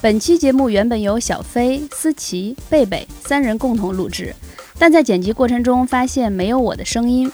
[0.00, 4.32] 本期节目原本由小飞、思琪、贝贝三人共同录制，
[4.78, 7.28] 但在剪辑过程中发现没有我的声音，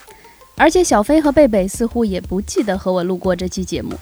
[0.56, 3.95] 而且小飞和贝贝似乎也不记得和我录过这期节目。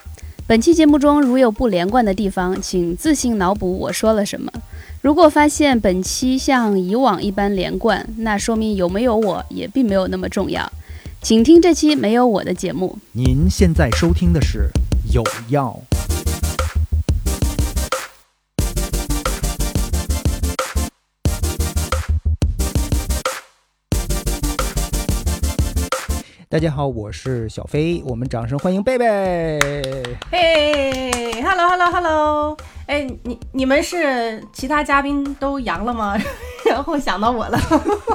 [0.47, 4.53] 本期节目中如有不连贯的地方，请自行脑补我说了什么。
[5.01, 10.71] 如果发现本期像以往一般连贯，那说明有没有我也并没有那么重要。
[11.21, 12.97] 请听这期没有我的节目。
[13.11, 14.71] 您现在收听的是
[15.13, 15.83] 有药。
[26.53, 29.59] 大家好，我是小飞，我们掌声欢迎贝贝。
[30.31, 31.11] 嘿
[31.43, 36.15] ，hello hello hello，哎，你你们是其他嘉宾都阳了吗？
[36.69, 37.59] 然后想到我了，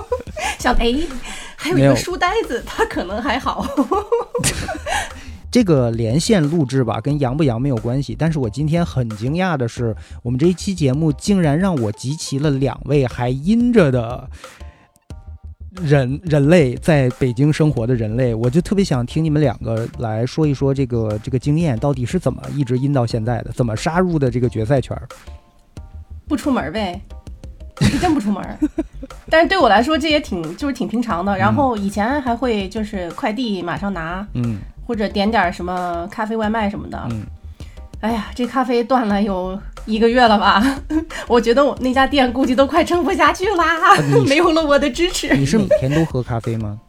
[0.60, 0.94] 想哎，
[1.56, 3.66] 还有一个书呆子，他可能还好。
[5.50, 8.16] 这个连线录制吧，跟阳不阳没有关系。
[8.16, 14.30] 但是我今天很惊讶的是，我们这一期节目竟然让我集齐了两位还阴着的
[15.82, 18.34] 人人类，在北京生活的人类。
[18.34, 25.08] 我就特别想听你们两个来说一说这个这个经验到底是怎么一直阴到现在的，怎么杀入的这个决赛圈儿。
[26.28, 27.00] 不出门呗，
[27.82, 28.44] 是真不出门。
[29.30, 31.38] 但是对我来说，这也挺就是挺平常的。
[31.38, 37.08] 然后以前还会就是快递马上拿，嗯或者点点什么咖啡外卖什么的。
[37.12, 37.22] 嗯，
[38.08, 40.64] 哎呀，这咖啡断了有一个月了吧？
[41.28, 43.98] 我觉得我那家店估计都快撑不下去啦，
[44.30, 45.36] 没有了我的支持。
[45.36, 46.80] 你是每天都喝咖啡吗？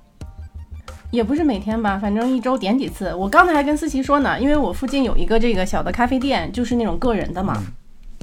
[1.11, 3.13] 也不是每天吧，反正一周点几次。
[3.13, 7.61] 我刚才还跟思琪说呢，因为我附近有一个这个小的咖啡店，就是那种个人的嘛，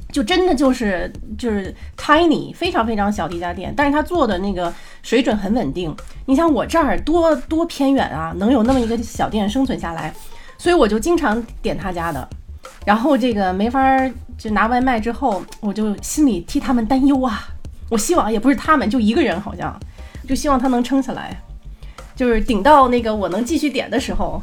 [0.09, 5.94] 就真的就是就是 tiny 非常非常小的一家店，但是他做的那个水准很稳定。
[6.28, 10.14] 你想我这儿多多偏远啊，能有那么一个小店生存下来，
[10.58, 12.26] 所以我就经常点他家的。
[12.86, 17.47] 然后这个没法儿就拿外卖之后，我就心里替他们担忧啊。
[17.89, 19.78] 我希望也不是他们，就一个人好像，
[20.28, 21.36] 就希望他能撑下来。
[22.16, 24.41] 就是顶到那个我能继续点的时候，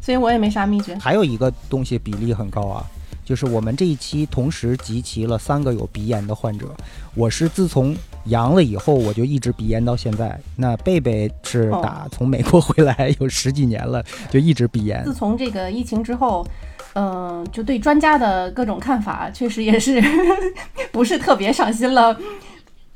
[0.00, 0.96] 所以我也没啥秘诀。
[1.00, 2.84] 还有一个东西比例很高啊，
[3.24, 6.74] 就是我们这一期同时集齐了三个有鼻炎的患者。
[7.14, 7.94] 我是自从
[8.26, 10.38] 阳了以后，我就一直鼻炎到现在。
[10.56, 15.12] 那贝贝是哦打从美国回来有十几年了，就一直鼻炎自。
[15.14, 16.46] 从这个疫情之后，
[16.94, 20.02] 嗯、就对专家的各种看法，确实也是
[20.92, 22.18] 不是特别上心了。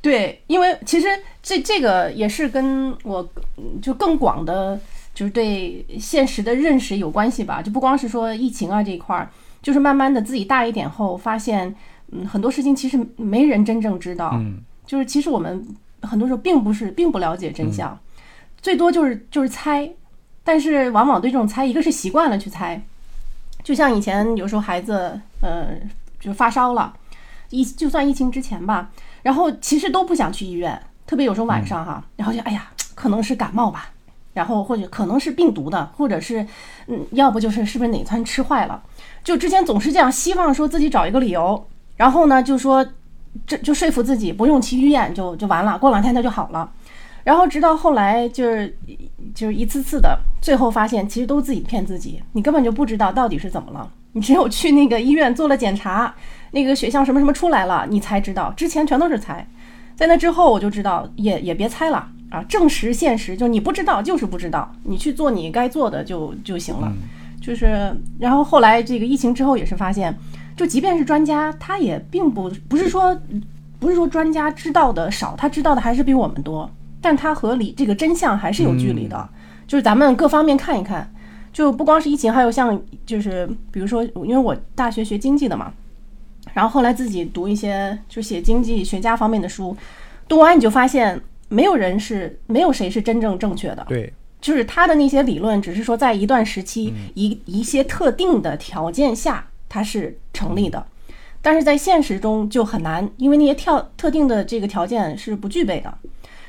[0.01, 1.07] 对，因为其实
[1.43, 3.27] 这这个也是跟我
[3.57, 4.79] 嗯就更广的，
[5.13, 7.61] 就是对现实的认识有关系吧。
[7.61, 9.29] 就不光是说疫情啊这一块儿，
[9.61, 11.75] 就是慢慢的自己大一点后，发现
[12.11, 14.31] 嗯很多事情其实没人真正知道。
[14.33, 15.65] 嗯，就是其实我们
[16.01, 17.97] 很多时候并不是并不了解真相，
[18.61, 19.89] 最多就是就是猜，
[20.43, 22.81] 但是往往对这种猜，一个是习惯了去猜，
[23.63, 25.69] 就像以前有时候孩子呃
[26.19, 26.93] 就发烧了，
[27.49, 28.89] 疫就算疫情之前吧，
[29.21, 33.89] 然后其实都不想去医院，特别有时候晚上哈，然后就哎呀可能是感冒吧，
[34.33, 36.45] 然后或者可能是病毒的，或者是
[36.87, 38.81] 嗯要不就是是不是哪餐吃坏了，
[39.23, 41.67] 就之前总是这样，希望说自己找一个理由，
[41.97, 42.85] 然后呢就说
[43.45, 46.69] 这就说服自己不用去医院就就完了，过两天他就好了。
[47.23, 48.75] 然后直到后来就是
[49.35, 53.87] 就是一次次的，最后发现其实都自己骗自己，你根本就不知道到底是怎么了。
[54.13, 56.13] 你只有去那个医院做了检查，
[56.51, 59.47] 那个血项什么什么出来了，你才知道，之前全都是猜。
[59.95, 66.91] 在那之后我就知道，也也别猜了啊，证实现实，就你不知道就是不知道，你去做你该做的就就行了。
[67.39, 70.15] 就是，然后后来这个疫情之后也是发现，
[70.61, 73.19] 就即便是专家，他也并不不是说
[73.79, 76.69] 不是说专家知道的少，他知道的还是比我们多，
[77.01, 79.27] 但他和理这个真相还是有距离的。
[79.65, 81.11] 就是咱们各方面看一看，
[81.51, 85.73] 就不光是疫情，还有像就是比如说，因为我大学学经济的嘛，
[86.53, 89.75] 然后后来自己读一些就写经济学家方面的书，
[90.27, 93.83] 读完你就发现，没有人是没有谁是真正正确的。
[93.89, 100.85] 对，就是他的那些理论，只是说在一段时期、一一些特定的条件下，它是成立的，
[101.41, 105.97] 但是在现实中就很难，因为那些跳特定的这个条件是不具备的。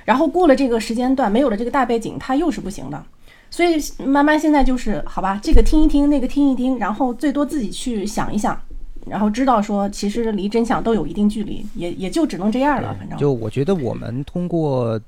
[0.04, 3.00] 然后过了这个时间段，没有了这个大背景，它又是不行的。
[3.48, 8.60] 所以慢慢现在就是好吧，这个听一听，那个听一听，然后最多自己去想一想，
[9.06, 12.92] 然后知道说其实离真相都有一定距离，也也就只能这样了。
[12.98, 15.00] 反正就我觉得我们通过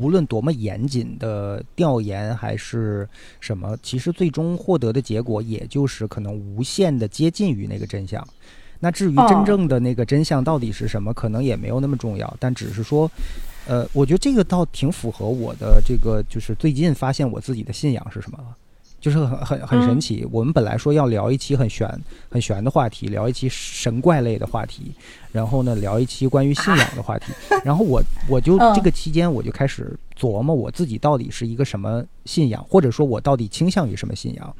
[0.00, 3.08] 无论多么严谨的调研还是
[3.40, 8.26] 什么，其实最终获得的结果也就是可能无限的接近于那个真相。
[8.80, 13.10] 那至于哦真正的那个真相到底是什么，可能也没有那么重要，但只是说，
[13.66, 18.56] 呃，我觉得这个倒挺符合我的这个，就是最近发现我自己的信仰是什么了。
[19.04, 20.26] 就是很很很神奇。
[20.32, 21.86] 我们本来说要聊一期很玄
[22.30, 24.92] 很玄的话题，聊一期神怪类的话题，
[25.30, 27.30] 然后呢聊一期关于信仰的话题。
[27.62, 34.56] 然后我我就嗯这个期间我就开始琢磨我自己到底是一个什么信仰，或者说我到底倾向于什么信仰。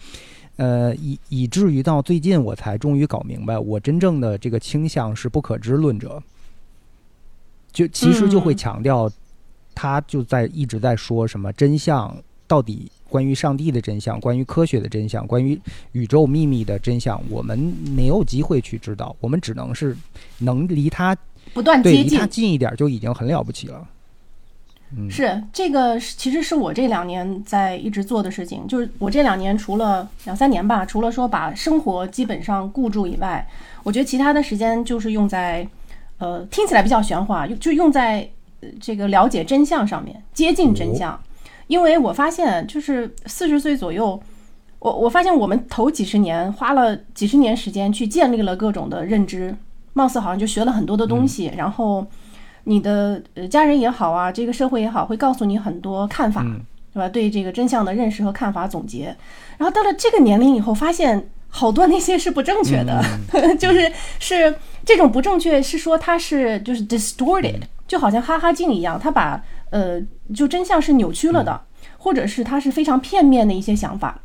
[0.56, 6.22] 呃，以以至于到最近我才终于搞明白，我真正的这个倾向是不可知论者。
[7.72, 9.10] 就其实就会嗯强调，
[9.74, 12.14] 他就在一直在说什么真相
[12.46, 15.56] 到底关于上帝的真相，关于科学的真相，关于
[15.92, 17.56] 宇宙秘密的真相，我们
[17.94, 19.96] 没有机会去知道，我们只能是
[20.38, 21.16] 能离他
[21.52, 22.26] 不断接近离他。
[22.26, 23.86] 近一点就已经很了不起了。
[24.96, 28.66] 嗯，是这个，其实是我这两年在一直做的事情。
[28.66, 33.46] 就是我这两年除了两三年吧，除了说把生活基本上顾住以外，
[33.84, 35.64] 我觉得其他的时间就是用在，
[36.18, 38.28] 呃，听起来比较玄幻，就用在
[38.58, 41.16] 呃这个了解真相上面，接近真相。
[41.66, 44.20] 因为我发现，就是四十岁左右，
[44.78, 49.54] 我我发现我们头几十年花了几十年时间去建立了各种的认知，
[49.92, 52.06] 貌似好像就学了很多的东西，然后
[52.64, 56.60] 你的呃家人也好啊，这个社会也好，会告诉你很多看法，嗯。
[56.94, 57.08] 对吧？
[57.08, 59.06] 对这个真相的认识和看法总结，
[59.58, 63.02] 然后到了这个年龄以后，发现好多那些是不正确的，
[63.58, 63.90] 就是
[64.20, 69.42] 是这种不正确是说它是就是 distorted，就好像哈哈镜一样，它把
[69.74, 70.00] 呃
[70.32, 71.60] 就真相是扭曲了的，
[71.98, 74.20] 或者是它是非常片面的一些想法。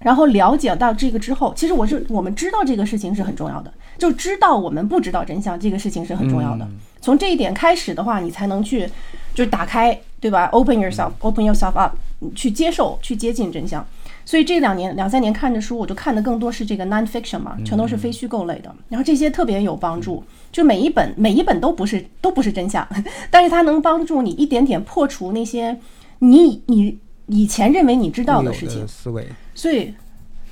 [0.00, 6.68] 然后了解到这个之后，其实我是我们知道这个事情是很重要的，就知道我们不知道真相这个事情是很重要的。
[7.00, 8.90] 从这一点开始的话，你才能去
[9.32, 11.94] 就是打开，对吧？Open yourself，open yourself up，
[12.34, 13.86] 去接受，去接近真相。
[14.24, 18.74] 所以这两年两三年看的书，我就看的更多是这个 nonfiction 嘛，全都是非虚构类的。
[18.88, 22.86] 然后这些特别有帮助，就每一本每一本都不是都不是真相，
[23.30, 25.78] 但是它能帮助你一点点破除那些
[26.20, 28.86] 你你以前认为你知道的事情。
[28.88, 29.94] 思维，所以，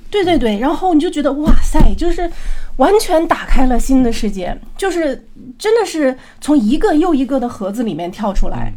[0.09, 2.29] 对对对，然后你就觉得哇塞，就是
[2.77, 5.27] 完全打开了新的世界，就是
[5.57, 8.71] 真的是从一个又一个的盒子里面跳出来，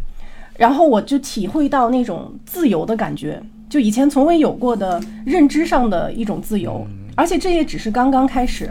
[0.56, 8.70] 然后我就体会到那种自由的感觉，就以前从未有过的认知上的一种自由，而且这也只是刚刚开始，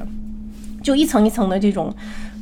[0.82, 1.94] 就一层一层的这种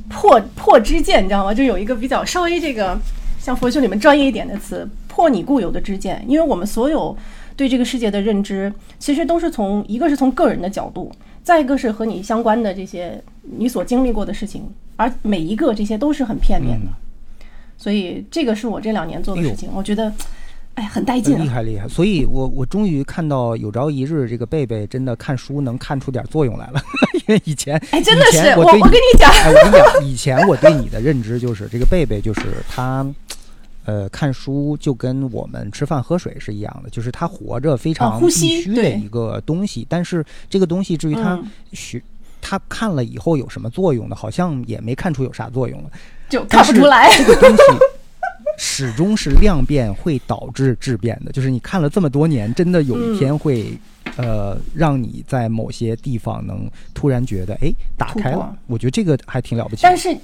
[0.09, 1.53] 破破之见，你知道吗？
[1.53, 2.97] 就有一个比较稍微这个
[3.39, 7.15] 像佛学里面专业一点的词，破你固有的之见，因为我们所有
[7.55, 11.11] 对这个世界的认知，其实都是从一个是从个人的角度，
[11.43, 13.19] 再一个是和你相关的这些
[13.57, 16.91] 你所经历过的事情，而每一个这些都是很片面的，
[17.77, 20.11] 所以这个是我这两年做的事情，我觉得，
[20.75, 21.43] 哎，很带劲、啊。
[21.43, 21.87] 厉害厉害。
[21.87, 26.81] 所以我我终于看到有朝一日这个贝贝真的看书能看出点作用来了，
[27.27, 33.05] 因为以前哎，真的是我，对我跟你讲，哎，我跟你讲，以前我对你的认知就是这个贝贝就是他。
[33.85, 39.85] 呃，看书就跟我们吃饭喝水是一样的，就是他活着非常必须的一个东西。
[39.89, 42.01] 但是这个东西至于他嗯学，
[42.41, 44.15] 他看了以后有什么作用呢？
[44.15, 45.89] 好像也没看出有啥作用了。
[46.29, 47.09] 就看不出来。
[47.19, 47.61] 这个东西
[48.57, 53.77] 始终是量变会导致质变的，就是你看了这么多年，真的有嗯一天会、
[54.17, 58.55] 呃让你在某些地方能突然觉得哎打开了。
[58.67, 59.81] 我觉得这个还挺了不起。
[59.83, 60.15] 但是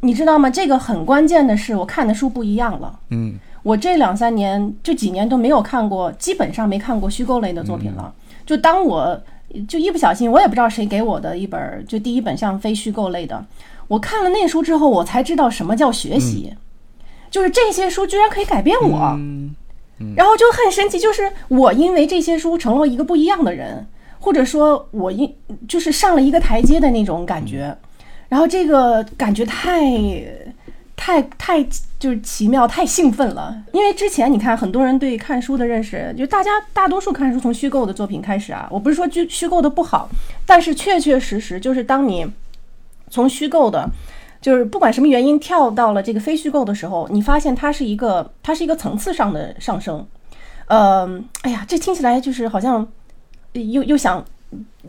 [0.00, 0.50] 你知道吗？
[0.50, 3.00] 这个很关键的是，我看的书不一样了。
[3.10, 8.14] 嗯我这两三年这几年都没有看过，基本上没看过虚构类的作品了。
[8.46, 9.20] 就当我
[9.66, 13.44] 就一不小心，我也不知道谁给我的一本儿，就第一本像非虚构类的，
[13.88, 16.54] 我看了那书之后，我才知道什么叫学习，
[17.30, 19.14] 就是这些书居然可以改变我。
[19.16, 19.54] 嗯
[20.14, 23.84] 然后就很神奇，就是我因为这些书成了一个不一样的人，
[24.20, 25.34] 或者说我因
[25.66, 27.76] 就是上了一个台阶的那种感觉，
[28.28, 29.90] 然后这个感觉太
[30.94, 31.60] 太太
[31.98, 33.60] 就是奇妙，太兴奋了。
[33.72, 40.08] 因为之前你看很多人对看书的认识，就大家大多数看书从虚构的作品开始啊，我不是说虚虚构的不好，
[40.46, 42.24] 但是确确实实就是当你
[43.10, 43.90] 从虚构的。
[44.40, 50.06] 就是不管什么原因跳到了这个非虚构的时候，你发现它是一个它是一个层次上的上升。
[50.66, 51.08] 呃，
[51.42, 52.86] 哎呀，这听起来就是好像
[53.52, 54.24] 又又想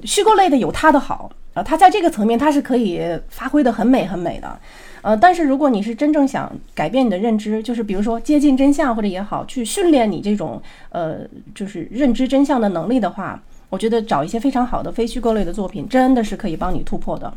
[0.03, 4.59] 虚构类的有它的好啊、它在这个层面它是可以发挥的很美很美的。
[5.01, 11.17] 呃，但是如果你是真正想改变你的认知，就是比如说接近真相或者也好，去训练你这种呃
[11.55, 17.33] 就是认知真相的能力的话，我觉得找一些非常好的非虚构类的作品，真的是可以帮你突破的。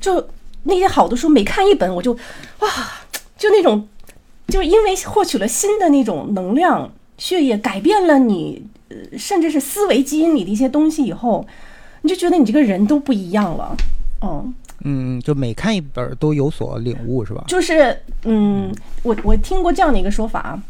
[0.00, 0.26] 就
[0.66, 2.12] 那些好的书，每看一本我就
[2.60, 2.68] 哇，
[3.36, 3.88] 就那种，
[4.48, 11.46] 就因为获取了新的那种能量血液，改变了你，呃，甚至是思维基因里的一些东西以后，
[12.02, 13.76] 你就觉得你这个人都不一样了。
[14.22, 14.54] 嗯，
[14.84, 17.44] 嗯，就每看一本儿都有所领悟，是吧？
[17.48, 20.62] 就是嗯，我我听过这样的一个说法啊，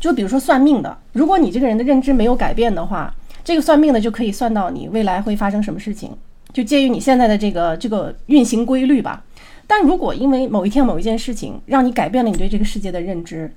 [0.00, 6.10] 就比如说算命的，如果你这个人的认知没有改变的话，这个算命的就可以算到你未来会发生什么事情，
[6.52, 9.22] 就介于你现在的这个这个运行规律吧。
[9.66, 13.52] 但如果因为某一天某一件事情让你改变了你对这个世界的认知，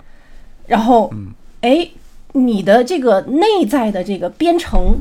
[0.68, 1.10] 然后，
[1.62, 1.88] 哎，
[2.34, 4.98] 你的这个内在的这个编程，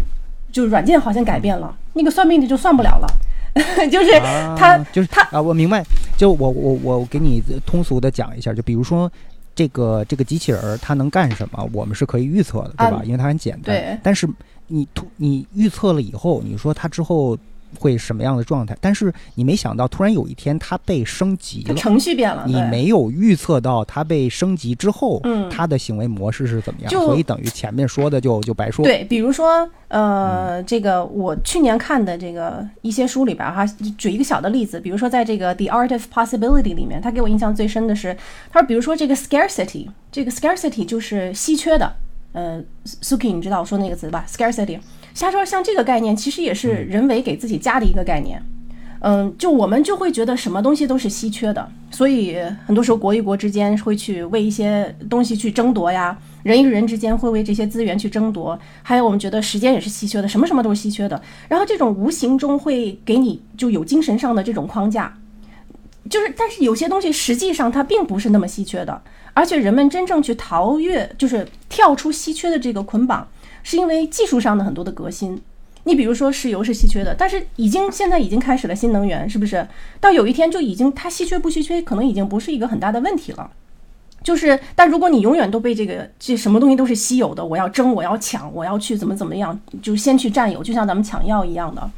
[0.52, 3.08] 就软件好像改变了，那个算命的就算不了了，
[3.90, 4.12] 就是
[4.56, 5.84] 他就是他啊，我明白。
[6.16, 9.10] 就我我我给你通俗的讲一下，就比如说
[9.52, 13.02] 这个这个机器人儿它能干什么，我们是可以预测的，对吧？
[13.04, 13.62] 因为它很简单。
[13.64, 13.98] 对。
[14.00, 14.28] 但是
[14.68, 17.36] 你突你预测了以后，你说它之后。
[17.78, 18.76] 会什么样的状态？
[18.80, 22.44] 但是你没想到，突然有一天它被升级了，程序变了。
[22.46, 26.90] 你没有预测到它被升级之后，嗯，它的行为模式是怎么样？
[26.90, 28.84] 所以等于前面说的就就白说。
[28.84, 33.64] 对，比如说，呃，这个我去年看的这个一些书里边哈，
[33.96, 38.16] 举一个小的例子，比如说在这个《The Art of Possibility》里面，他给我印象最深的是，
[38.52, 41.92] 他说，比如说这个 scarcity，这个 scarcity 就是稀缺的。
[42.32, 42.62] 呃
[43.02, 44.78] ，Suki，你知道我说那个词吧？scarcity。
[45.20, 48.42] 瞎说，像这个概念其实也是人为给自己加的一个概念。
[49.00, 58.58] 嗯，就我们就会觉得什么东西都是稀缺的，所以很多时候国与国之间会去为一些东西去争夺呀，人与人之间会为这些资源去争夺。
[58.82, 61.20] 还有我们觉得时间也是稀缺的，什么什么都是稀缺的。
[61.48, 65.14] 然后这种无形中会给你就有精神上的这种框架，
[66.08, 69.02] 就是但是有些东西实际上它并不是那么稀缺的，
[69.34, 73.28] 而且人们真正去逃越，就是跳出稀缺的这个捆绑。
[73.62, 75.40] 是因为技术上的很多的革新，
[75.84, 79.66] 你比如说石油是稀缺的，但是已经现在已经开始了新能源，是不是？
[80.00, 83.50] 到有一天就已经它稀缺不稀缺，可能已经不是一个很大的问题了。
[84.22, 91.90] 就是，但如果你永远都被这个这什么东西都是稀有的，我要争，我要抢，我要去怎么怎么样，就先去占有，就像咱们抢药一样的，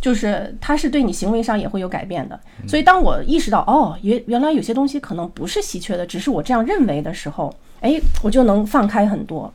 [0.00, 2.38] 就是它是对你行为上也会有改变的。
[2.68, 9.52] 所以当我意识到哦，原原来有些东西可能不是稀缺的，只是我这样认为的时候，哎，我就能放开很多。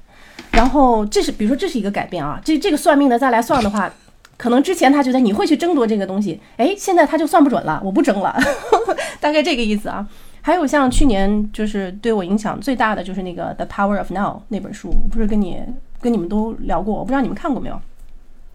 [0.51, 3.91] 然后这是，比如说这是一个改变啊，这这个算命的再来算的话，
[4.37, 8.35] 可能之前他觉得你会去争夺这个东西，哎，现在他就算不准了，我不争了，
[9.19, 10.07] 大概这个意思啊。
[10.43, 15.61] 还有像去年就是对我影响最大的就是那个《The Power of Now》那本书，不是跟你
[16.01, 17.79] 跟你们都聊过，我不知道你们看过没有，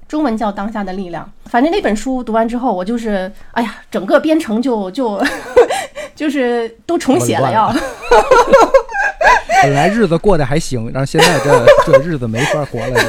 [0.09, 1.25] 中文叫《当下的力量》。
[1.49, 5.23] 反正那本书读完之后，我就是哎呀，整个编程就就
[6.17, 7.73] 就是都重写了要。
[9.63, 13.01] 本来日子过得还行，然后现在这这日子没法活了，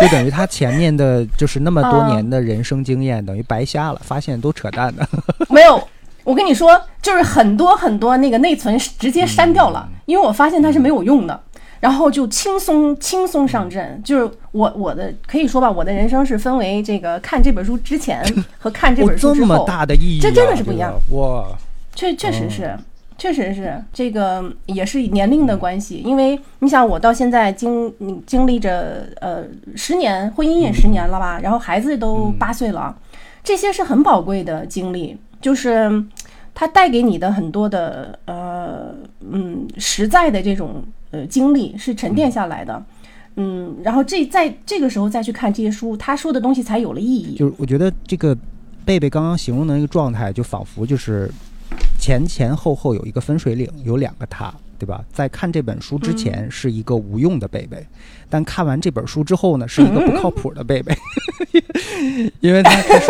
[0.00, 5.08] 就等于他前面的就是那么多年的人生经验等于白瞎了，发现都扯淡的。
[5.48, 5.88] 没有，
[6.24, 11.40] 我跟你说，就是很多很多那个内存直接删掉了，因为我发现它是没有用的，
[11.80, 14.02] 然后就轻松轻松上阵。
[14.04, 18.22] 就是我我的可以说吧，我的人生是分为这个看这本书之前
[18.58, 21.46] 和看这本书之后，这么大的意义，这真的是不一样哇！
[21.94, 22.76] 确确实是。
[23.16, 26.02] 确实是这个，也是年龄的关系。
[26.04, 27.92] 因为你想，我到现在经
[28.26, 29.44] 经历着呃
[29.76, 32.94] 十年，婚姻也十年了吧，然后孩子都八岁了，
[33.44, 36.04] 这些是很宝贵的经历，就是
[36.54, 38.92] 它带给你的很多的呃
[39.30, 42.84] 嗯实在的这种呃经历是沉淀下来的，
[43.36, 47.36] 嗯，然后这在这个时候再去看这些书，他说的东西才有了意义。
[47.36, 48.36] 就是我觉得这个
[48.84, 51.30] 贝贝刚刚形容的那个状态，就仿佛就是。
[52.04, 55.02] 前前后后有一个分水岭，有两个他，对吧？
[55.10, 57.82] 在看这本书之前是一个无用的贝贝，
[58.28, 60.94] 但看完这本书之后呢，是一个不靠谱的贝贝，
[62.40, 63.06] 因为他开始。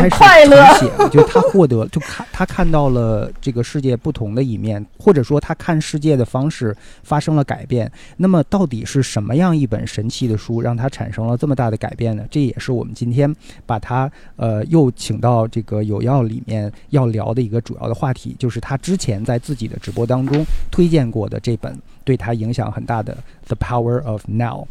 [0.00, 7.90] 但是很快乐，就他获得，就看他看到了这个世界不同的一面，或者说他看世界的方式发生了改变。
[8.16, 12.24] 那么，到底是什么样一本神奇的书让他产生了这么大的改变呢？
[12.30, 13.34] 这也是我们今天
[13.66, 23.12] 把他呃又请到这个有药里面要聊的一个主要的话题，就是他之前在自己的直播当中推荐过的这本对他影响很大的
[23.48, 24.62] 《The Power of Now》。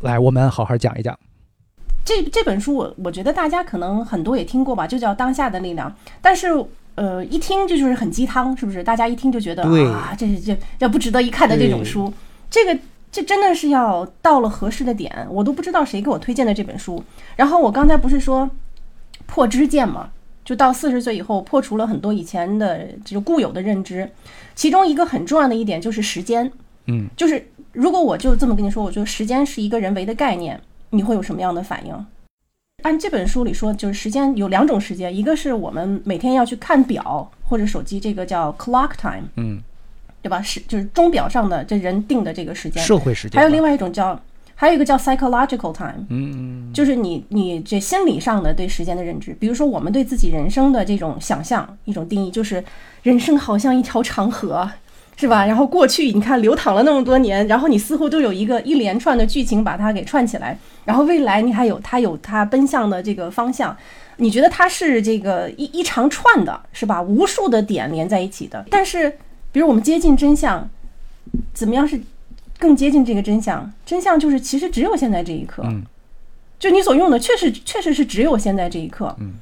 [0.00, 1.18] 来，我们好好讲一讲。
[2.06, 5.90] 这这本书我我觉得大家可能很多也听过吧，就叫《当下的力量》。
[6.22, 6.46] 但是
[6.94, 8.82] 呃，一听这就是很鸡汤，是不是？
[8.84, 12.10] 大家一听就觉得啊，这是这这不值得一看的这种书。
[12.48, 12.78] 这个
[13.10, 17.02] 这真的是要到了合适的点，我都不知道谁给我推荐的这本书。
[17.34, 18.48] 然后我刚才不是说
[19.26, 20.08] 破知见嘛，
[20.44, 24.08] 就到四十岁以后破除了很多以前的这种固有的认知，
[24.54, 26.50] 其中一个很重要的一点就是时间。
[26.86, 30.60] 嗯，就是如果我就这么跟你说，我觉得时间是一个人为的概念。
[30.96, 32.06] 你会有什么样的反应？
[32.82, 39.60] 按这本书里说，就是时间有两种时间，一个是我们每天要去看表或者手机，这个叫 clock time，嗯，
[40.22, 40.40] 对吧？
[40.40, 43.38] 是就是钟表上的这人定的这个时间，社会时间。
[43.38, 44.18] 还有另外一种叫，
[44.54, 49.34] 还有一个叫 psychological time，嗯，就是你你这心理上的对时间的认知。
[49.34, 52.62] 比如说，我们对自己人生的这种想象，一种定义就是
[53.02, 54.70] 人生好像一条长河。
[55.16, 55.46] 是吧？
[55.46, 63.74] 然后过去你看流淌了那么多年，然后你似乎都有一个一连串的剧情把它给串起来，然后未来你还有它有它奔向的这个方向，
[64.18, 67.00] 你觉得它是这个一一长串的，是吧？
[67.00, 68.64] 无数的点连在一起的。
[68.70, 69.10] 但是，
[69.52, 70.68] 比如我们接近真相，
[71.54, 71.98] 怎么样是
[72.58, 73.72] 更接近这个真相？
[73.86, 75.82] 真相就是其实只有现在这一刻，嗯
[76.58, 79.34] 就你所用的确实确实是只有现在这一刻，嗯。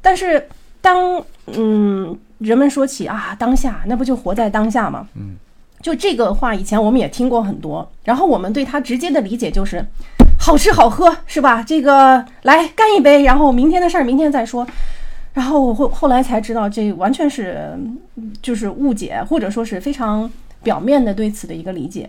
[0.00, 0.48] 但是
[0.80, 5.06] 当嗯人们说起啊当下，那不就活在当下吗？
[5.14, 5.36] 嗯，
[5.80, 9.84] 就这个话以前我们也听过很多，然后我们对它直接的理解就是
[10.38, 11.62] 好吃好喝是吧？
[11.62, 14.66] 这个来干一杯，然后明天的事儿明天再说。
[15.34, 17.78] 然后我后后来才知道，这完全是
[18.16, 20.30] 嗯就是误解，或者说是非常
[20.62, 22.08] 表面的对此的一个理解。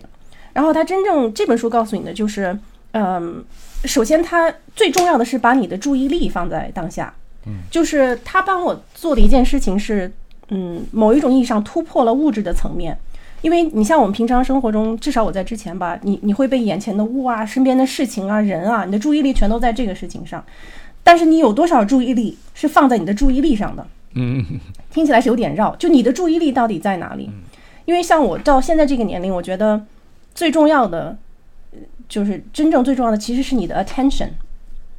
[0.52, 2.56] 然后他真正这本书告诉你的就是，
[2.92, 3.42] 嗯，
[3.84, 7.12] 首先它最重要的是把你的注意力放在当下。
[7.70, 10.10] 就是他帮我做的一件事情是，
[10.54, 12.96] 嗯，某一种意义上突破了物质的层面。
[13.42, 20.42] 因为你像我们平常生活中，至少我在之前吧，你你会被眼前的物啊、身边的事情啊、人啊，你的注意力全都在这个事情上。
[21.02, 23.86] 但是你有多少注意力是放在你的注意力上的？
[24.14, 24.42] 嗯
[24.90, 25.76] 听起来是有点绕。
[25.76, 27.28] 就你的注意力到底在哪里？
[27.84, 29.84] 因为像我到现在这个年龄，我觉得
[30.34, 31.18] 最重要的，
[32.08, 34.28] 就是真正最重要的其实是你的 attention。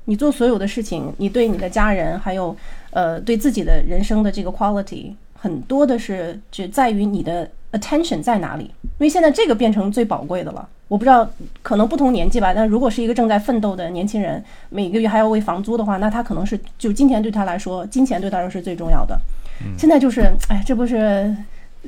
[0.07, 2.55] 你做所有的事情，你对你的家人，还有
[2.91, 8.63] 呃对自己的人生的这个 quality，很多的是就在于你的 attention 在哪里。
[8.83, 10.67] 因为现在这个变成最宝贵的了。
[10.87, 11.27] 我不知道，
[11.63, 19.19] 可能不同年纪吧，但如果是一个正在奋斗的年轻人，每个月还要为房租的话，那他可能是就金钱对他来说，金钱对他来说是最重要的。
[19.79, 21.35] 现在就是，哎，这不是，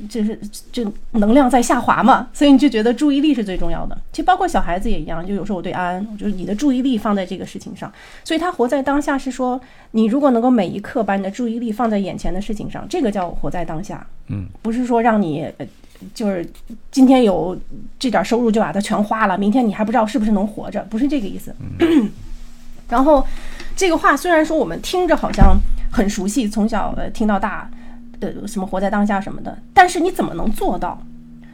[0.08, 0.38] 就是
[0.70, 3.96] 这能量在下滑嘛，所以你就觉得注意力是最重要的。
[4.12, 7.92] 其实包括小孩子也一样，就有时候我对安安，就是你的注意力放在这个事情上，
[8.24, 9.60] 所以他活在当下是说，
[9.92, 14.06] 你如果能够每一刻把你的注意力放在眼前的事情上，这个叫活在当下。
[14.28, 15.44] 嗯，不是说让你。
[15.58, 15.66] 呃
[16.14, 16.48] 就是
[16.92, 17.58] 今天有
[17.98, 21.52] 这点收入就把它全花了，明天你还不知道是不是能活着，不是这个意思。
[22.88, 23.26] 然后
[23.74, 25.58] 这个话虽然说我们听着好像
[25.90, 27.68] 很熟悉，从小呃听到大，
[28.20, 31.00] 呃什么活在当下什么的，但是你怎么能做到？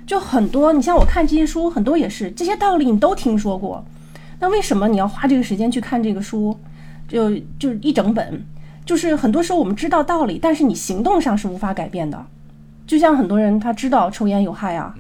[0.06, 3.85] 就很多，你像我看这些书，很多也是这些道理你都听说过，
[4.40, 6.59] 那为什么你要花这个时间去看这个书？
[7.09, 8.42] 就就一整本，
[8.85, 12.24] 就是很多时候我们知道道理，但是你行动上是无法改变的。
[12.87, 14.94] 就像很多人他知道抽烟有害啊，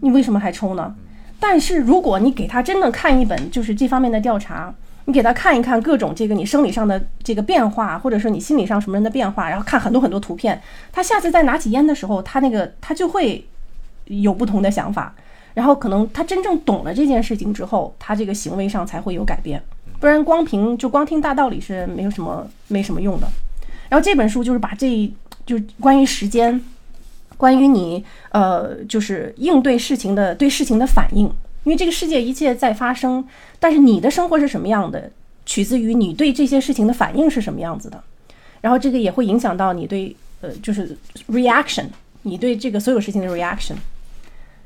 [0.00, 0.94] 你为什么还抽呢？
[1.38, 4.74] 但是如果你给他真的看一本就是这方面的调查，
[5.12, 10.58] 你给他看一看各种这个你生理上的这个变化，或者说你心理上什么人的变化，然后看很多很多图片，
[10.90, 13.46] 他下次再拿起烟的时候，他那个他就会
[14.06, 15.14] 有不同的想法，
[15.52, 19.62] 然后可能他真正懂了这件事情之后，他这个行为上才会有改变，
[20.00, 23.28] 不然光凭就光听大道理是没有什么没什么用的。
[23.90, 25.12] 然后这本书就是把这
[25.44, 26.58] 就关于时间。
[27.38, 31.28] 关于你呃，就是应对事情的对事情的反应，
[31.64, 33.24] 因为这个世界一切在发生，
[33.60, 35.10] 但是你的生活是什么样的，
[35.46, 38.02] 取自于你对这些事情的反应是什么样子的，
[38.60, 40.96] 然后这个也会影响到你对呃，就是
[41.28, 41.86] reaction，
[42.22, 43.74] 你对这个所有事情的 reaction，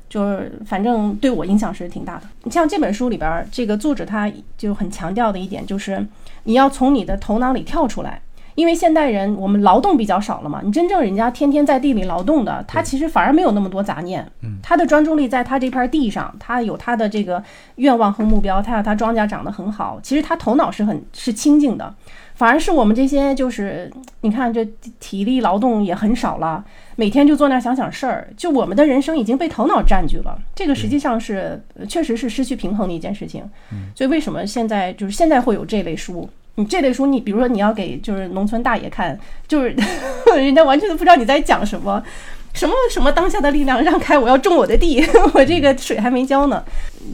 [0.09, 2.23] 就是反正对我影响是挺大的。
[2.43, 6.05] 你像这本书里边，这个作者他就很强调的一点就是，
[6.45, 8.21] 你要从你的头脑里跳出来。
[8.57, 14.27] 因为现代人我们劳动比较少了嘛，你真正人家天天在地里劳动的，他其实反而没有那么多杂念，
[14.63, 17.41] 他的专注力在他这片地上，他有他的这个
[17.75, 21.93] 愿望和目标，他要他庄稼长得很好，其实他头脑是很是清静的，
[22.33, 24.65] 反而是我们这些就是你看这
[24.99, 26.65] 体力劳动也很少了，
[26.95, 33.47] 每天就坐那儿想想事儿，就我们的人生已经被头脑占据了，这个实际上是确实是失去平衡的一件事情，
[33.93, 36.27] 所以为什么现在就是现在会有这类书？
[36.57, 39.17] 你这类书，你比如说你要给就是农村大爷看，
[39.47, 39.75] 就是
[40.35, 42.03] 人家完全都不知道你在讲什么，
[42.51, 44.99] 什么什么当下的力量让开，我要种我的地，
[45.35, 46.63] 我这个水还没浇呢。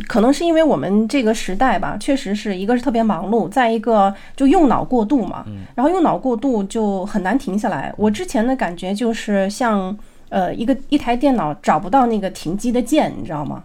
[0.08, 5.44] 可能是因为我们这个时代吧，确实是一个是特别忙碌，再一个就用脑过度嘛，
[5.76, 7.94] 然后用脑过度就很难停下来。
[7.98, 9.96] 我之前的感觉就是像
[10.30, 13.62] 呃一个一台电脑找不到那个停机的键，你知道吗？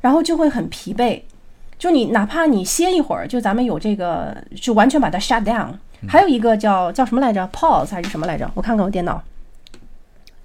[0.00, 1.20] 然后就会很疲惫。
[1.80, 5.70] 就你哪怕你歇一会儿，就咱们有这个，就完全把它 shut down。
[6.06, 8.48] 还有一个叫叫什么来着？pause 还是什么来着？
[8.54, 9.22] 我看看我电脑。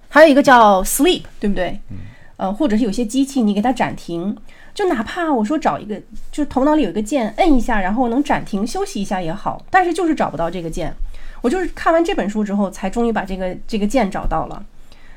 [0.08, 1.78] 还有一个叫 sleep，对不对？
[2.38, 4.34] 呃，或者是有些机器你给它暂停，
[4.72, 6.00] 就哪怕我说找一个，
[6.32, 10.90] 就头脑里有一个键，摁一下，然后能暂停休息一下也好，但是就是找不到这个键。
[11.42, 14.64] 我就是看完这本书之后，才终于把这个这个键找到了。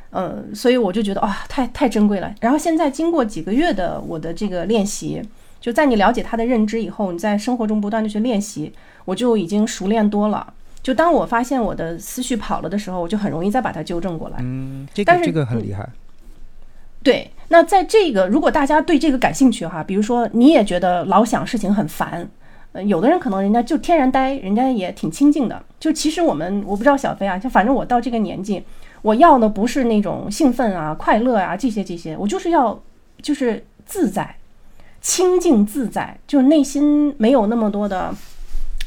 [0.10, 2.36] 呃，所以我就觉得啊，太太珍贵了。
[2.42, 5.22] 然后现在经过几个月的我的这个练习。
[5.60, 8.72] 就在你了解他的认知以后，你在生活中不断的去练习，
[9.06, 10.54] 我就已经熟练多了。
[10.82, 14.38] 就当我发现我的思绪跑了的时候，我就很容易再把它纠正过来。
[14.40, 15.88] 嗯，这个但是这个很厉害。
[17.04, 22.30] 对，那在这个如果大家对这个感兴趣哈，比如说你也觉得老想事情很烦，
[22.72, 25.62] 呃，有的人可能人家就天然呆，人家也挺清静的。
[25.80, 28.64] 就其实我们我不知道小飞啊，就反正我到这个年纪，
[29.02, 32.82] 我要的不是那种兴奋啊、快乐啊这些这些，我就是要
[33.22, 34.36] 就是自在、
[35.02, 38.14] 清静自在，就是内心没有那么多的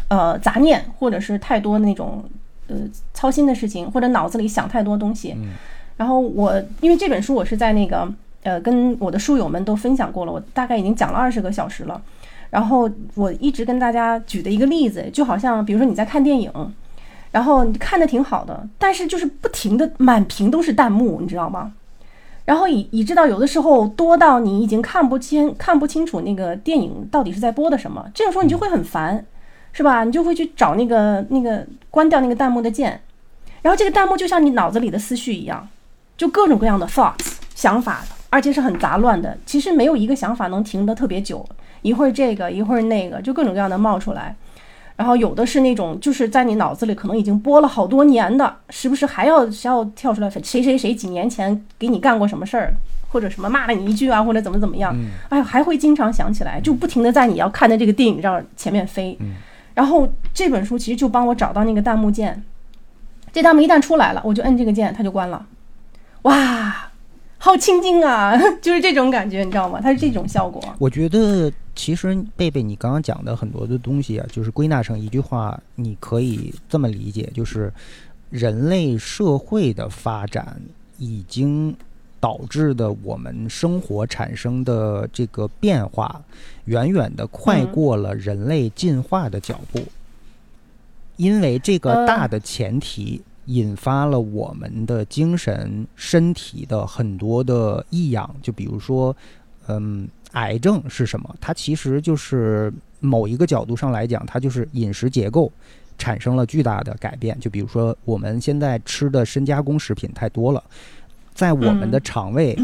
[0.08, 2.24] 呃杂念，或者是太多那种
[2.68, 2.76] 呃
[3.14, 5.36] 操心的事情，或者脑子里想太多东西。
[5.96, 12.00] 然后我因为这本书我是在那个呃跟我的书友们都分享过了，我大概已经讲了二十个小时了。
[12.50, 16.52] 然后我一直跟大家举的一个例子，就好像比如说你在看电影，
[17.30, 21.72] 然后你看的挺好的，但是就是不停的满屏都是弹幕，你知道吗？
[22.44, 29.24] 然后以以致到有的时候多到你已经看不清看不清楚那个电影到底是在播的什么，这个时候你就会很烦，
[29.72, 30.04] 是吧？
[30.04, 33.00] 你就会去找那个那个关掉那个弹幕的键，
[33.62, 35.68] 然后这个弹幕就像你脑子里的思绪一样。
[36.14, 39.36] 就各种各样的 thoughts 想法，而且是很杂乱的。
[39.44, 41.44] 其实没有一个想法能停得特别久，
[41.80, 44.36] 一会儿这个，一会儿那个，就各种各样的冒出来。
[45.02, 52.72] 然后有的是那种就是在你脑子里可能已经播了好多年的，时不时还要还要跳出来，谁谁谁几年前给你干过什么事儿，
[53.08, 54.96] 或者什么骂了你一句啊，或者怎么怎么样，
[55.28, 59.18] 哎呀，还会经常想起来，就不停的在你要看的这个电影上前面飞。
[59.74, 62.40] 然后这本书其实就帮我找到那个弹幕键，
[63.32, 65.44] 这弹幕一旦出来了，我就摁这个键，它就关了。
[66.22, 66.90] 哇，
[67.38, 69.80] 好清静啊， 就是这种感觉，你知道吗？
[69.82, 70.62] 它是这种效果。
[70.78, 77.72] 我觉得其实贝贝，你刚刚讲的很多的东西啊，就是归纳成一句话，你可以这么理解，就是
[78.30, 80.60] 人类社会的发展
[80.98, 81.74] 已经
[82.20, 86.22] 导致的我们生活产生的这个变化，
[86.66, 89.84] 远远的快过了人类进化的脚步，
[91.16, 93.22] 因为这个大的前提。
[93.46, 99.14] 引发了我们的精神、身体的很多的异样，就比如说，
[99.66, 101.34] 嗯，癌症是什么？
[101.40, 105.50] 它其实就是某一个角度上来讲，它就是饮食结构
[105.96, 107.38] 产生了巨大的改变。
[107.40, 110.62] 就比如说，我们现在吃的深加工食品太多了，
[111.34, 112.56] 在我们的肠胃。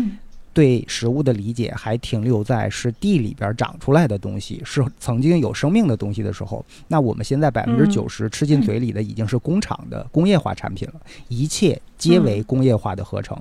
[0.54, 10.94] 对食物的理解还停留在是地里边长出来的东西，是曾经有生命的东西的时候，那我们现在百分之九十吃进嘴里的已经是工厂的工业化产品了，
[11.28, 13.40] 一切皆为工业化的合成。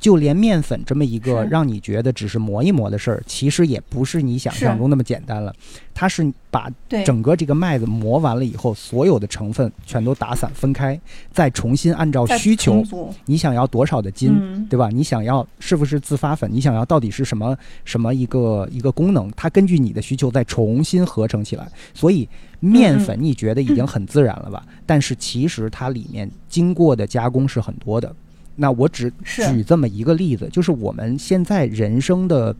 [0.00, 5.54] 就连面粉这么一个让你觉得只是磨一磨的事儿，其实也不是你想象中那么简单了。
[5.92, 6.70] 它是把
[7.04, 10.98] 整个这个麦子磨完了以后，所有的成分全都打散分开，
[11.30, 12.82] 再重新按照需求，
[13.26, 14.88] 你想要多少的筋，对吧？
[14.88, 16.50] 你想要是不是自发粉？
[16.50, 19.30] 你想要到底是什么什么一个一个功能？
[19.36, 21.68] 它根据你的需求再重新合成起来。
[21.92, 22.26] 所以
[22.60, 24.64] 面粉你觉得已经很自然了吧？
[24.86, 28.10] 但是其实它里面经过的加工是很多的。
[28.56, 32.54] 那我只举这么一个例子，就是我们现在人生的，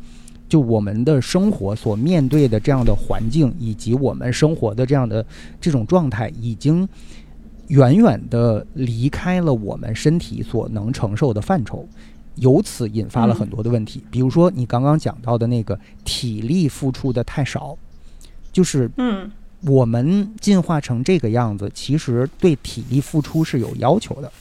[0.49, 5.25] 就我们的生活所面对的这样的环境，以及我们生活的这样的
[5.61, 6.89] 这种状态，已经
[7.69, 11.87] 远远的离开了我们身体所能承受的范畴，
[12.37, 14.03] 由此引发了很多的问题。
[14.11, 17.77] 比如说你刚刚讲到的那个体力付出的太少，
[18.51, 24.33] 就是嗯，我们进化成这个样子，其实对体力付出是有要求的。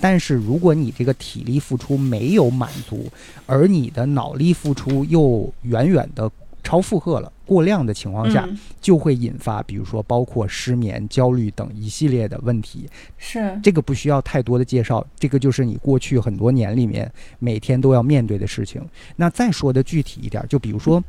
[0.00, 3.06] 但是，如果你这个体力付出没有满足，
[3.46, 6.30] 而你的脑力付出又远远的
[6.62, 8.48] 超负荷了、过量的情况下，
[8.80, 12.88] 就会引发，比如说包括失眠、焦虑等一系列的问题。
[13.18, 18.82] 是这个不需要太多的介绍，这个就是你过去很多年里面每天都要面对的事情。
[19.16, 21.02] 那再说的具体一点，就比如说，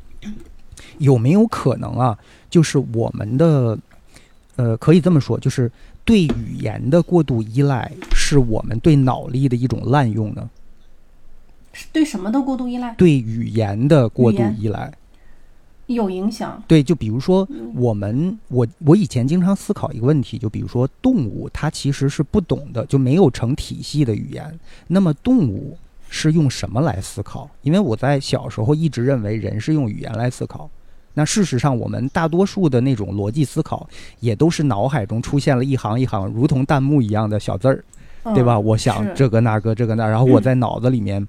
[0.97, 2.19] 有没有可能啊？
[2.49, 3.79] 就是我们的，
[4.57, 5.71] 呃，可以这么说，就是。
[6.03, 10.49] 对语言的过度依赖，是我们对脑力的一种滥用呢？
[11.73, 12.93] 是对什么的过度依赖？
[12.95, 14.91] 对语言的过度依赖
[15.87, 16.61] 有影响。
[16.67, 24.59] 对，就比如说我们，我我以前经常思考一个问题，就比如说动物，它其实是不懂的，就没有成体系的语言。
[24.87, 25.77] 那么动物
[26.09, 27.49] 是用什么来思考？
[27.61, 30.69] 因为我在小时候一直认为人是用语言来思考。
[31.13, 33.87] 那事实上，我们大多数的那种逻辑思考，
[34.19, 37.83] 也都是脑海中出现了一行一行如同弹幕一样的小字儿，
[38.33, 38.57] 对吧？
[38.57, 41.27] 我想这个那个这个那，然后我在脑子里面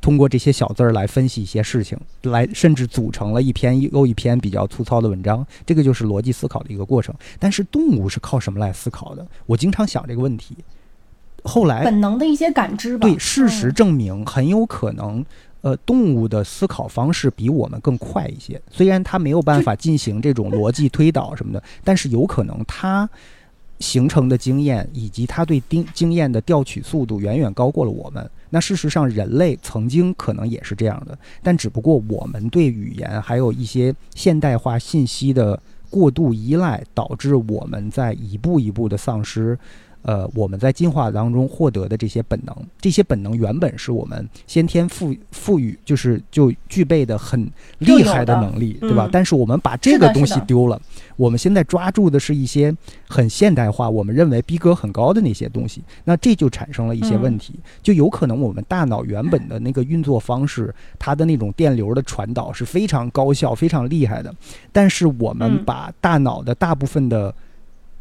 [0.00, 5.46] 通过这些小字儿来分析一些事情，来甚至组成了一篇又一篇比较粗糙的文章。
[5.64, 7.14] 这个就是逻辑思考的一个过程。
[7.38, 9.26] 但是动物是靠什么来思考的？
[9.46, 10.56] 我经常想这个问题。
[11.42, 13.08] 后来本能的一些感知吧。
[13.08, 15.24] 对，事实证明很有可能。
[15.62, 18.60] 呃，动物的思考方式比我们更快一些。
[18.70, 23.08] 虽然它没有办法进行这种逻辑推导什么的，但是有可能它
[23.78, 28.30] 形成的经验以及它对经经验的调取速度远远高过了我们。
[28.48, 39.58] 那事实上，人类曾经可能也是这样的，但只不过我们对语言还有一些现代化信息的过度依赖，导致我们在一步一步的丧失。
[40.02, 49.08] 呃，我们在进化当中获得的这些本能，这些本能原本是我们先天赋赋予，就是就具备的很厉害的能力，对吧？
[49.12, 50.80] 但是我们把这个东西丢了，
[51.16, 52.74] 我们现在抓住的是一些
[53.08, 64.34] 很现代化，我们认为逼格很高的那些东西，那这就产生了一些问题，就有可能我们大脑原本的那个运作方式，它的那种电流的传导是非常高效、非常厉害的，
[64.72, 67.34] 但是我们把大脑的大部分的。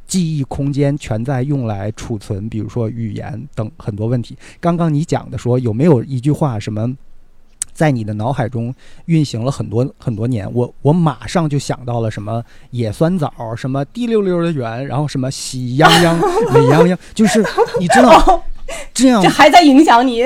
[0.10, 4.36] 记忆空间全在用来储存，比如说语言等很多问题。
[4.60, 6.98] 刚刚你讲的说有没有一句话什么，
[7.72, 8.74] 在你的脑海中
[9.06, 10.52] 运行了很多很多年？
[10.52, 16.20] 我我马上就想到了什么野酸枣，什么滴溜溜的圆，然后什么喜羊羊、
[16.52, 17.46] 美羊羊，就是
[17.80, 18.44] 你知道
[18.94, 20.26] 这样，这还在影响你，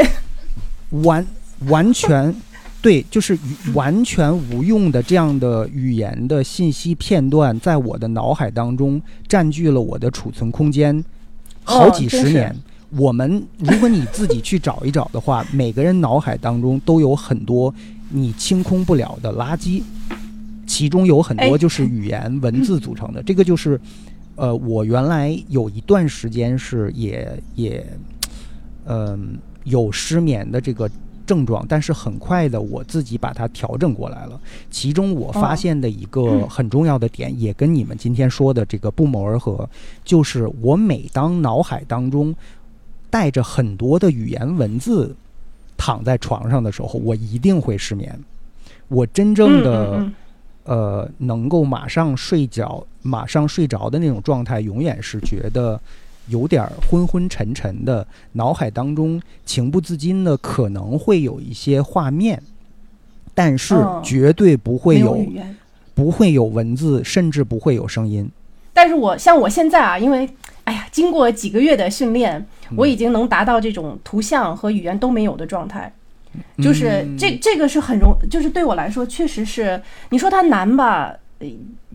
[1.04, 1.28] 完
[1.67, 2.34] 完全。
[2.84, 3.39] 对，就是
[3.74, 11.02] 完全无用的这样的语言的信息片段，在我的脑海当中占据了我的储存空间
[11.63, 12.54] 好几十年。
[12.98, 17.74] 我们如果你自己去找一找的话，每个人脑海当中都有很多
[18.10, 19.82] 你清空不了的垃圾，
[20.67, 23.24] 其中有很多就是语言文字组成的。
[23.24, 23.80] 这个就是，
[24.36, 27.88] 呃，我原来有一段时间是也也，
[28.86, 30.91] 嗯，有失眠的这个。
[31.25, 34.39] 症状，但是很快的，我自己把它调整过来了。
[34.69, 39.69] 其中我发现的一个很重要的点，也跟你们今天说的这个不谋而合，
[40.03, 42.36] 就是我每当脑海当中
[43.09, 45.15] 带着很多的语言文字
[45.77, 48.17] 躺在床上的时候，我一定会失眠。
[48.88, 50.12] 我真正的
[50.65, 55.79] 呃能够马上睡觉、马上睡着的那种状态，永远是觉得。
[56.27, 62.41] 有点昏昏沉沉的，脑海当中情不自禁的可能会有一些画面，
[63.33, 65.25] 但是绝对不会有，
[65.93, 68.29] 不会有文字，甚至不会有声音。
[68.73, 70.27] 但是我像我现在啊，因为
[70.63, 75.93] 哎呀，经过几个月的训练，我已经能达到这种图像和语言都没有的状态，
[76.57, 81.13] 就是这这个是很容，就是对我来说确实是，你说它难吧？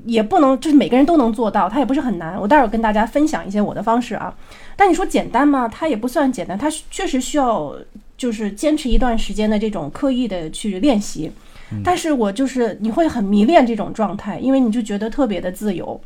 [0.04, 2.40] 也不能，就是每个人都能做到，它也不是很难。
[2.40, 4.34] 我待会儿跟大家分享一些我的方式啊。
[4.76, 5.68] 但你说简单吗？
[5.68, 7.74] 它也不算简单，它确实需要
[8.16, 11.30] 就是坚持一段时间的这种刻意的去练习。
[11.84, 16.00] 但是我就是你会很迷恋这种状态，因为你就觉得特别的自由。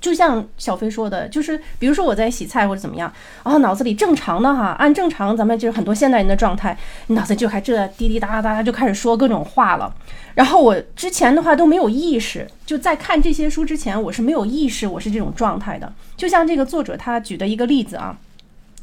[0.00, 3.12] 就像小飞说的，就是比如说我在洗菜或者怎么样，
[3.44, 6.76] 然后脑子里正常的哈，按正常咱们就是很多现代人的状态，
[7.08, 9.92] 你脑子就还这滴滴答答答就开始说各种话了。
[10.34, 15.92] 然后我之前的话都没有意识，就在看这些书之前，我是没有意识我是这种状态的。
[16.16, 18.16] 就像这个作者他举的一个例子啊，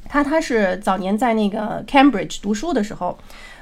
[0.09, 3.17] 他他是早年在那个 Cambridge 读书的时候。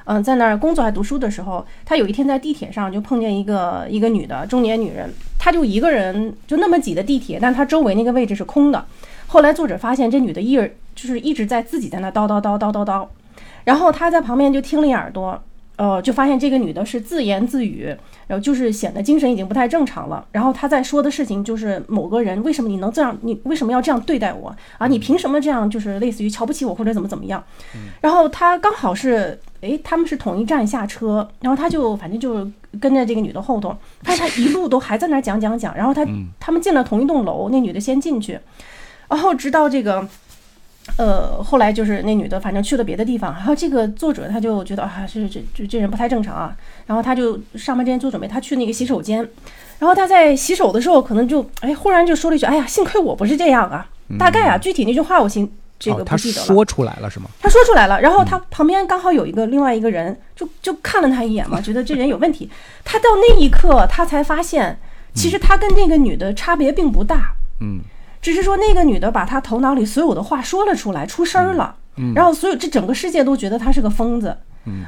[0.05, 8.85] 嗯，在那儿工作还读书的时候，他有一天在地铁上就碰见一个一个女的中年女人，她就一个人就那么挤的地铁，但她周围那个位置是空的。
[9.27, 13.07] 后来作者发现这女的一耳就是一直在自己在那叨叨叨叨叨叨，
[13.63, 15.41] 然后他在旁边就听了一耳朵。
[15.75, 17.85] 呃，就发现这个女的是自言自语，
[18.27, 20.23] 然后就是显得精神已经不太正常了。
[20.31, 24.85] 然后她在说的事情就是某个人为什么你能这样，你为什么要这样对待我啊？
[24.85, 25.67] 你凭什么这样？
[25.67, 27.43] 就是类似于瞧不起我或者怎么怎么样。
[28.01, 32.47] 然后她刚好是，哎，他们是同一站下车，然后她就反正就
[32.79, 35.75] 跟着这个女的后头，发现他一路都还在那讲讲讲。
[35.75, 36.05] 然后她
[36.39, 38.39] 他们进了同一栋楼，那女的先进去，
[39.09, 40.07] 然后直到这个。
[40.97, 49.17] 呃，后来就是那女的，反正去了别的地方，然后这个作者他就觉得啊，这这这这人不太正常啊，然后他就上班之前做准备，他去那个洗手间，
[49.79, 53.87] 然后他在洗手的时候，可能就哎，忽然就说了一句，哎呀，幸亏我不是这样啊，
[54.19, 56.47] 大概啊，具体那句话我心这个不记得了。
[56.47, 57.27] 他说出来了是吗？
[57.41, 62.49] 他说出来了，然后他旁边刚好有一个另外一个人，就就看了他一眼嘛，觉得这人有问题。
[62.83, 64.77] 他到那一刻，他才发现，
[65.13, 67.33] 其实他跟那个女的差别并不大。
[67.61, 67.79] 嗯。
[68.23, 71.75] 只是说那个女的把她头脑里所有的话说了出来，出声儿了，
[72.15, 74.37] 然后所有这整个世界都觉得她是个疯子，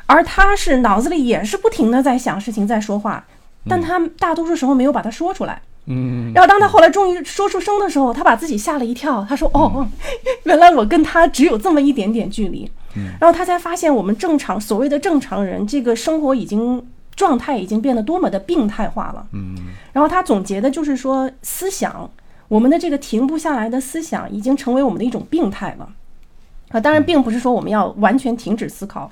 [0.07, 3.25] 而她是脑子里也是不停的在想事情，在说话，
[3.67, 5.61] 但她大多数时候没有把它说出来。
[5.87, 9.85] 嗯，然后当她后来终于说出声的时候，她把自己吓了一跳，她说：“哦，
[10.45, 12.71] 原来我跟他只有这么一点点距离。”
[13.19, 16.81] 然后她才发现我们正常所谓的正常人，这个生活已经
[17.15, 19.27] 状态已经变得多么的病态化了。
[19.33, 19.55] 嗯，
[19.91, 22.09] 然后她总结的就是说思想。
[22.47, 25.89] 我们的这个停不下来的思想已经成为我们的一种病态了，
[26.69, 29.09] 啊，当然并不是说我们要完全停止思考。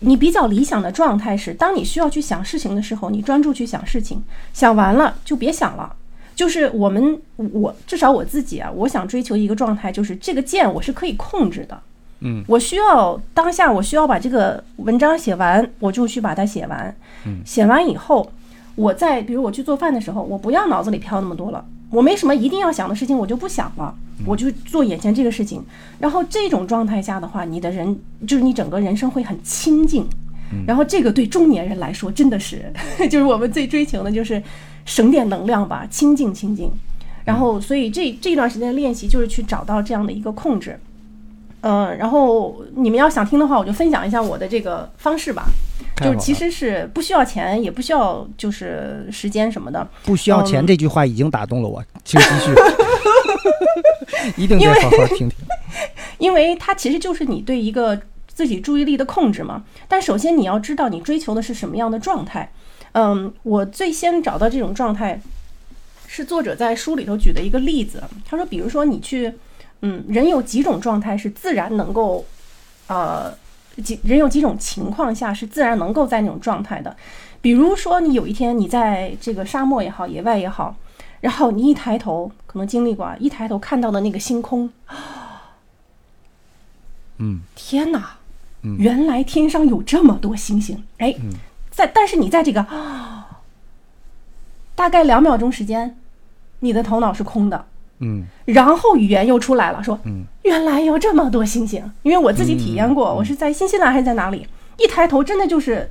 [0.00, 5.94] 你比较理想的状态是，当你需要去想事情的时候，你专注去想事情，想完了就别想了。
[6.34, 11.80] 就是我们，我至少我自己啊，我想追求一个状态，就是这个键我是可以控制的。
[12.20, 16.94] 嗯我需要当下我需要把这个文章写完，我就去把它写完。
[17.24, 18.30] 嗯写完以后，
[18.74, 21.64] 我在比如我去做饭的时候，我不要脑子里飘那么多了，
[21.94, 23.94] 我没什么一定要想的事情，我就不想了，
[24.26, 25.64] 我就做眼前这个事情。
[26.00, 30.06] 然后这种状态下的话，你的人就是你整个人生会很清静。
[30.66, 32.70] 然后这个对中年人来说真的是，
[33.10, 34.42] 就是我们最追求的就是
[34.84, 36.70] 省点能量吧，清静清静。
[37.24, 40.78] 然后所以这这段时间的练习就是去找到这样的一个控制。
[41.66, 45.46] 嗯，然后你们要想听的话，我就分享一下我的这个方式吧。
[45.96, 49.86] 就是其实是不需要钱，也不需要就是时间什么的。
[50.04, 52.52] 不需要钱嗯这句话已经打动了我，请继续，
[54.36, 55.30] 一定得好好听听。
[56.18, 59.64] 因为它其实就是你对一个自己注意力的控制嘛。
[59.88, 62.52] 但首先你要知道你追求的是什么样的状态。
[62.92, 65.18] 嗯，我最先找到这种状态，
[66.06, 68.02] 是作者在书里头举的一个例子。
[68.28, 69.32] 他说，比如说你去，
[69.86, 72.24] 嗯，人有几种状态是自然能够，
[72.86, 73.30] 呃，
[73.84, 76.96] 几人有几种情况下是自然能够在那种状态的。
[77.42, 80.74] 比如说你有一天你在这个沙漠也好，野外也好，
[81.20, 84.70] 然后你一抬头，可能经历过啊，一抬头看到的那个星空，
[87.18, 88.16] 嗯天哪！
[88.62, 91.14] 嗯原来天上有这么多星星，哎，
[91.70, 93.42] 在但是你在这个啊
[94.74, 95.94] 大概两秒钟时间，
[96.60, 97.66] 你的头脑是空的，
[98.00, 104.46] 嗯然后语言又出来了，说嗯原来有这么多星星，因为我自己体验过，我是在新西兰还是在哪里，
[104.78, 105.90] 一抬头真的就是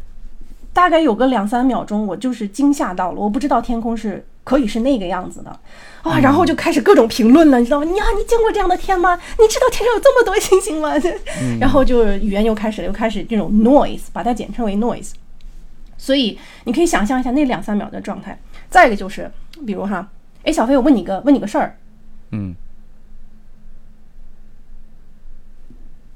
[0.73, 5.59] 大概有个两三秒钟，我就是惊吓到了，我不知道天空是可以是那个样子的
[6.01, 7.85] 啊，然后就开始各种评论了，你知道吗？
[7.85, 9.15] 你呀，你见过这样的天吗？
[9.39, 10.91] 你知道天上有这么多星星吗？
[11.61, 15.11] 然后就语言又开始了，又开始这种 noise，把它简称为 noise。
[15.97, 18.37] 所以你可以想象一下那两三秒的状态。
[18.69, 19.31] 再一个就是，
[19.65, 20.05] 比如哈，
[20.43, 21.77] 哎，小飞，我问你个问你个事儿，
[22.33, 22.55] 嗯，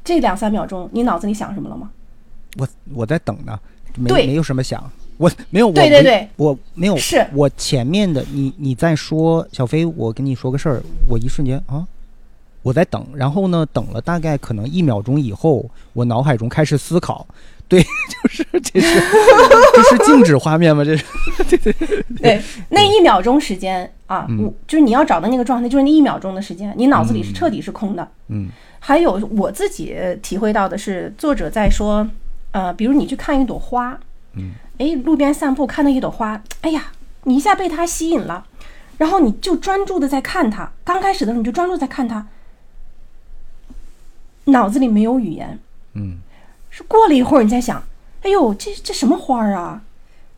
[0.04, 1.92] 这两三秒钟你脑子里想什么了吗？
[2.58, 3.60] 我我在等呢，
[3.96, 11.88] 没对没有什么想，我没有，我没对对对，我没有，是我前面的你你在说小飞，我跟你说个事儿，我一瞬间啊。
[12.64, 17.26] 我在等，然后呢，等了大概可能一秒钟以后，我脑海中开始思考，
[17.68, 17.82] 对，
[18.24, 19.02] 就是这是
[19.76, 20.84] 这是静止画面吗？
[20.84, 21.04] 这是
[22.22, 28.08] 对，那一秒钟时间啊，嗯我就是你要找的那个状态，就是那一秒钟的时间，你脑子里是彻底是空的。
[28.30, 28.50] 嗯
[28.80, 32.08] 还有我自己体会到的是，作者在说，
[32.52, 34.00] 呃，比如你去看一朵花，
[34.36, 36.92] 嗯，哎，路边散步看到一朵花，哎呀，
[37.24, 38.46] 你一下被它吸引了，
[38.98, 40.72] 然后你就专注的在看它。
[40.86, 42.28] 刚开始的时候你就专注在看它，
[44.46, 45.60] 脑子里没有语言，
[45.96, 46.20] 嗯
[46.78, 47.82] 是过了一会儿你在想，
[48.22, 49.82] 哎呦，这这什么花儿啊？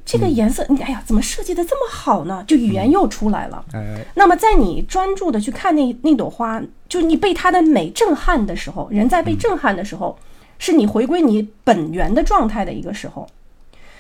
[0.06, 2.42] 这个颜色，你哎呀，怎么设计的这么好呢？
[2.48, 3.66] 就语言又出来了。
[3.74, 10.18] 哎那么，在你专注的去看那那朵花，就你被它的美震撼的时候，人在被震撼的时候，
[10.60, 13.28] 是你回归你本源的状态的一个时候，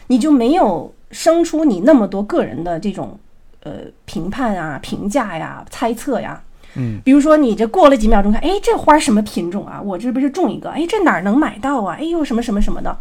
[0.08, 3.19] 你就没有生出你那么多个人的这种
[3.63, 6.41] 呃评判啊、评价呀、猜测呀。
[6.75, 9.82] 嗯，比如说你这过了几秒钟看，哎，这花什么品种啊？
[9.82, 11.95] 我这不是种一个，哎，这哪儿能买到啊？
[11.99, 12.95] 哎呦，什么什么什么的，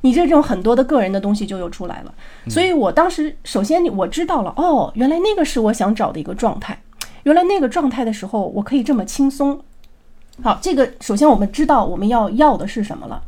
[0.00, 2.14] 你这种很多的个人的东西就又出来了。
[2.48, 6.80] 所以我当时首先我知道了，哦，原来那个是我想找的一个状态，
[7.24, 9.60] 原来那个状态的时候我可以这么轻松。
[10.42, 13.22] 好，这个首先我们知道我们要要的是什么了，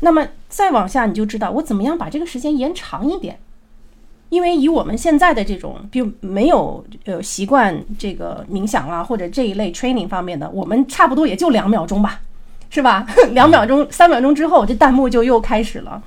[0.00, 3.38] 那么再往下你就知道我怎么样把这个时间延长一点。
[4.30, 12.20] 因为以我们现在的这种，比如没有呃习惯这个冥想啊或者这一类 training 方面的，我们差不多也就两秒钟吧，
[12.70, 13.06] 是吧？
[13.32, 16.02] 两秒钟、三秒钟之后，这弹幕就又开始了。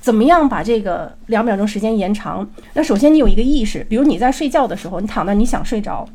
[0.00, 2.48] 怎么样把这个两秒钟时间延长？
[2.74, 6.08] 那首先你有一个意识，比如你在睡觉的时候，你躺那你想睡着，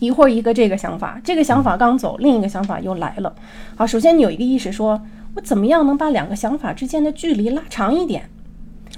[0.00, 3.32] 一会儿一个这个想法，这个想法刚走，另一个想法又来了。
[3.76, 5.00] 好，首先你有一个意识说，
[5.34, 8.28] 我怎么样能把两个想法之间的距离拉长一点？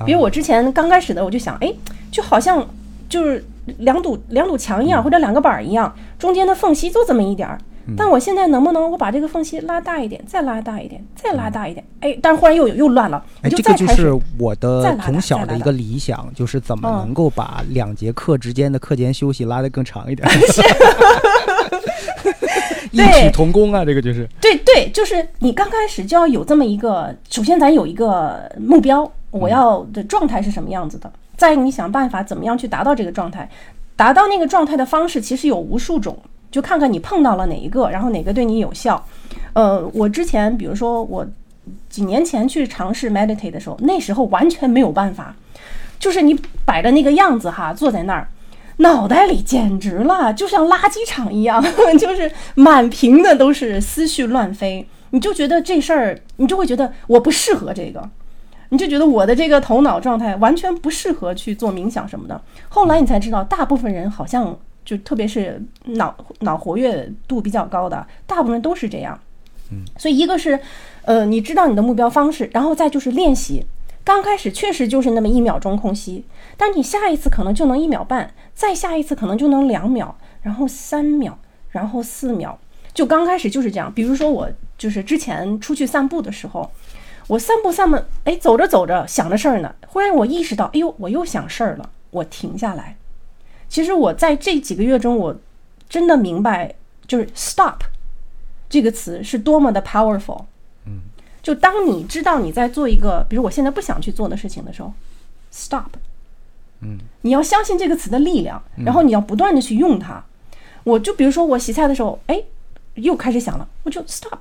[0.04, 1.72] 比如我之前刚开始的，我就想，哎，
[2.10, 2.66] 就好像
[3.08, 3.44] 就是
[3.78, 7.58] 两堵两堵墙一样，或者两个板儿一样，中间的缝隙就这么一点儿。
[7.96, 11.86] 但我现在能不能我把这个缝隙拉大一点，再拉大一点，再拉大一点？
[12.00, 13.62] 哎，但是忽然又又乱了，哎，这。
[13.62, 20.28] 个就是我的从小的一个理想，就是怎么嗯能够把两节课之间的课间休息拉得更长一点，
[22.92, 33.48] 异曲同工啊，这个就是，对对，就是你刚开始就要有这么一个，首先咱有一个目标，我要的状态是什么样子的，再你想办法怎么样去达到这个状态，
[33.96, 36.16] 达到那个状态的方式其实有无数种，
[36.50, 39.04] 就看看你碰到了哪一个，然后哪个对你有效。
[39.52, 41.26] 呃，我之前比如说我
[41.88, 45.34] 几年前去尝试 meditate 的时候，那时候完全没有办法，
[45.98, 48.28] 就是你摆的那个样子哈，坐在那儿。
[48.78, 51.62] 脑袋里简直了，就像垃圾场一样，
[51.98, 54.86] 就是满屏的都是思绪乱飞。
[55.10, 58.10] 你就觉得这事儿，你就会觉得我不适合这个，
[58.70, 62.38] 你就觉得我的这个头脑状态完全不适合去做冥想什么的。
[62.68, 69.18] 后来你才知道，大部分人好像就特别是脑脑活跃度比较高的，大部分都是这样。
[69.70, 70.58] 嗯，所以一个是，
[71.04, 73.64] 呃，你知道你的目标方式，然后再就是练习。
[74.06, 76.24] 刚开始确实就是那么一秒钟空隙，
[76.56, 81.36] 但你下一次可能就能一秒半，再下一次可能就能两秒，然后三秒，
[81.70, 82.56] 然后四秒。
[82.94, 83.92] 就刚开始就是这样。
[83.92, 84.48] 比如说我
[84.78, 86.70] 就是之前出去散步的时候，
[87.26, 92.96] 我散步散步，哎，走着走着想着事儿呢，忽然我意识到，哎呦，我又想事儿了，我停下来。
[93.68, 95.36] 其实我在这几个月中，我
[95.88, 96.76] 真的明白，
[97.08, 97.80] 就是 stop
[98.68, 100.44] 这个词是多么的 powerful。
[101.46, 104.92] 嗯，就当你知道你在做一个，比如我现在不想去做的事情的时候
[105.52, 105.90] ，stop。
[106.80, 110.22] 嗯，你要相信这个词的力量，然后你要不断的去用它。
[110.84, 112.42] 我就比如说我洗菜的时候，哎，
[112.94, 114.38] 又开始想了，我就 stop，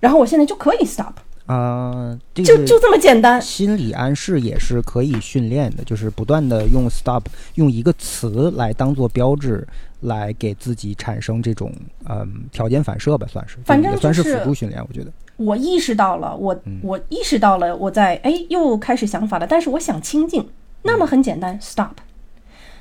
[0.00, 1.14] 然后我现在就可以 stop，
[1.46, 3.42] 啊，这个就就这么简单。
[3.42, 7.24] 心理暗示也是可以训练的，就是不断的用 stop，
[7.56, 9.66] 用一个词来当做标志，
[10.02, 11.72] 来给自己产生这种
[12.08, 15.10] 嗯条件反射吧，算是，反正也算是辅助训练，我觉得。
[15.38, 20.46] 我意识到了，我我意识到了，我在哎又开始想法了，但是我想清静，
[20.82, 21.92] 那么很简单，stop。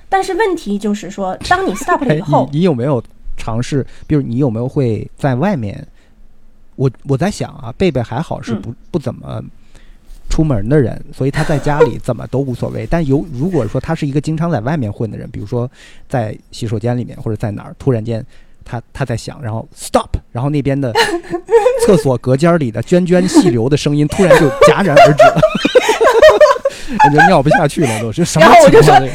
[0.09, 3.01] 但是问题就是说，当你 stop 了以后哎，你，你有没有
[3.37, 3.85] 尝试？
[4.05, 5.87] 比如你有没有会在外面？
[6.75, 9.43] 我我在想啊，贝贝还好是嗯不、不怎么
[10.29, 12.87] 出门的人，所以他在家里 怎么都无所谓。
[12.89, 15.69] 但有如果说他是一个经常在外面混的人，比如说
[16.07, 18.25] 在洗手间里面或者在哪儿，突然间
[18.67, 20.91] 他他在想，然后 stop，然后那边的
[21.85, 25.41] 厕所隔间里的涓涓细流的声音突然就戛然而止了。
[27.05, 28.99] 我就尿不下去了，都是什么然后我就情况？
[28.99, 29.09] 说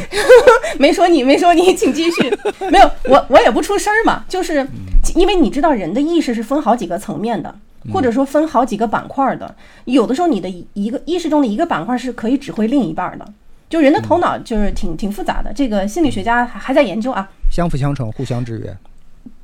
[0.78, 2.30] 没说你，没说你，请继续。
[2.70, 4.66] 没有，我我也不出声儿嘛，就是
[5.14, 7.54] 因为你知道人的意识是分好几个层面的，
[7.92, 9.54] 或者说分好几个板块的。
[9.84, 13.26] 有的时候你的一一个意识中的一个板块是可以指挥另一半儿的。
[13.70, 17.26] 就人的头脑就是挺挺复杂的，这个心理学家还还在研究啊。
[17.50, 18.76] 相辅相成，互相制约。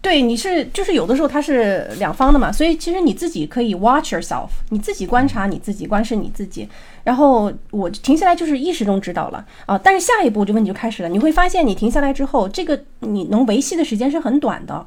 [0.01, 6.69] 对，你是就是有的时候它是两方的嘛，所以其实你自己可以 watch yourself，你自己观察你自己，观视你自己。
[7.03, 14.87] 然后我停下来就是意识中知道了啊，但是下一步这问题就开始了，你会发现你停下来之后，这个你能维系的时间是很短的，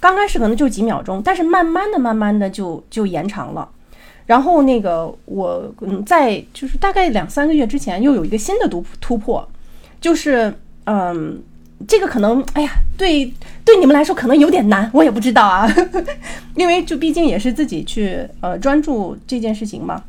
[0.00, 3.68] 刚开始可能就几秒钟，但是慢慢的、慢慢的就就延长了。
[4.24, 9.46] 然后那个我嗯，在就是大概两三个月之前又有一个新的突突破，
[10.00, 10.52] 就是
[10.84, 11.40] 嗯，
[11.86, 13.32] 这个可能哎呀，对
[13.64, 15.68] 对你们来说可能有点难，我也不知道啊，
[16.56, 20.02] 因为就毕竟也是自己去呃专注这件事情嘛。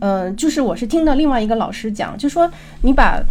[0.00, 2.50] 嗯、就是我是听到另外一个老师讲，就说
[2.82, 3.22] 你把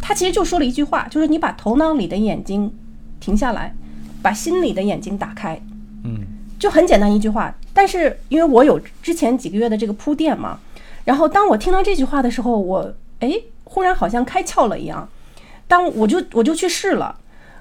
[0.00, 2.72] 他其实就说了一句话，就是你把头脑里的眼睛
[3.20, 3.72] 停下来，
[4.20, 5.60] 把心里的眼睛打开。
[6.04, 6.20] 嗯
[6.58, 10.58] 就很简单一句话，但是因为我有之前几个月的这个铺垫嘛，
[11.04, 13.32] 然后当我听到这句话的时候，我哎，
[13.62, 15.08] 忽然好像开窍了一样。
[15.68, 17.14] 当我就我就去试了，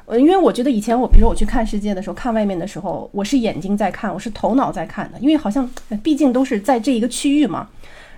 [0.05, 7.67] 呃，因为我觉得以前我比如说我去看世界的时候，看外面的时候，我是眼睛在看，我是头脑在看的，因为好像呃毕竟都是在这一个区域嘛。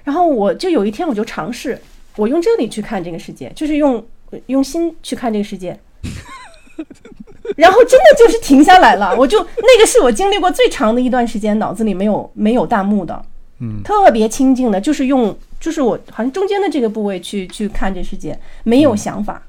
[0.06, 1.80] 然后我就有一天我就尝试，
[2.16, 4.04] 我用这里去看这个世界，就是用
[4.46, 5.78] 用心去看这个世界。
[7.58, 13.22] 然后真的就是停下来了，我就那个是我经历过最长的一段时间，脑子里没有没有弹幕的，
[13.60, 19.42] 嗯特别清静的，就是用就是我好像中间的这个部位去去看这世界，没有想法，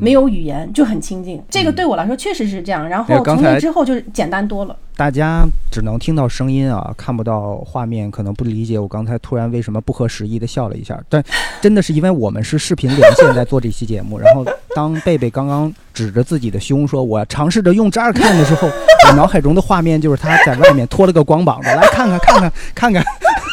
[0.00, 1.42] 没有语言，就很亲近。
[1.50, 2.88] 这个对我来说确实是这样。
[2.88, 4.76] 然后从那之后就简单多了。
[4.96, 11.00] 大家只能听到声音啊，看不到画面，可能不理解我刚才突然为什么不合时宜的笑了一下。
[11.08, 11.24] 但
[11.62, 18.68] 真的是因为我们是视频连线在做这期节目，然后当贝贝刚刚指着自己的胸说“我尝试着用这儿看”的时候，
[19.08, 23.04] 我脑海中的画面就是他在外面脱了个光膀子，来看看看看看看，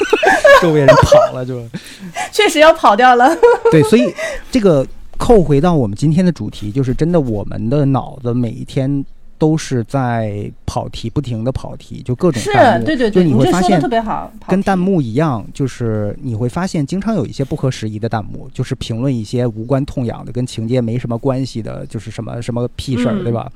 [0.62, 1.62] 周围人跑了就。
[2.32, 3.36] 确实要跑掉了。
[3.72, 4.14] 对，所以
[4.52, 4.86] 这个
[5.18, 9.04] 扣回到我们今天的主题，就是真的，我们的脑子每一天
[9.38, 23.24] 都是在跑题，不停的跑题，就各种是弹幕，对对对，就你会发现特别好，跟弹幕一样，就是你会发现经常有一些不合时宜的弹幕，就是评论一些无关痛痒的、跟情节没什么关系的，就是什么什么屁事儿，嗯。
[23.24, 23.52] 对吧？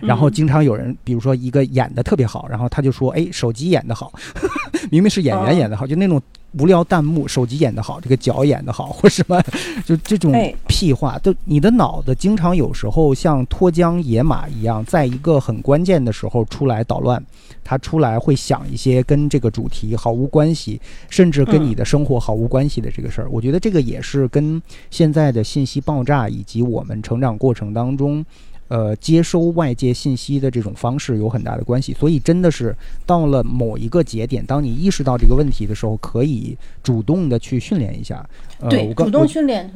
[0.00, 4.12] 然后经常有人，比如说一个演的特别好，然后他就说：“哎，手机演的好，
[4.90, 5.58] 明明是演员哦。
[5.58, 6.20] 演的好，就那种
[6.58, 9.42] 无聊弹幕，手机演的好，这个脚演的好， 或什么，
[9.84, 17.22] 就这种哎屁话，就你的脑子经常有时候像脱缰野马一样，在一个很关键的时候出来捣乱，
[17.62, 20.80] 他出来会想一些跟这个主题毫无关系，
[21.10, 23.28] 甚至跟嗯你的生活毫无关系的这个事儿。
[23.30, 28.24] 我觉得这个也是跟现在的信息爆炸以及我们成长过程当中。
[28.68, 31.92] 呃接收外界信息的这种方式有很大的关系。
[31.94, 38.28] 所以真的是到了某一个节点，当你意识到这个问题的时候，可以主动的去训练一下。
[38.60, 39.72] 呃，对，主动训练。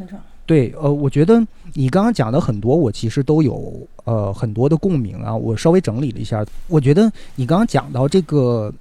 [0.46, 1.40] 对，呃，我觉得
[1.74, 5.32] 你刚刚讲的很多，我其实都有呃很多的共鸣啊。
[5.32, 8.72] 我稍微整理了一下，我觉得你刚刚讲到这个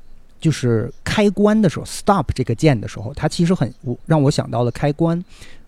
[0.41, 5.23] 就是开关的时候，stop 这个键的时候，它其实很我让我想到了开关。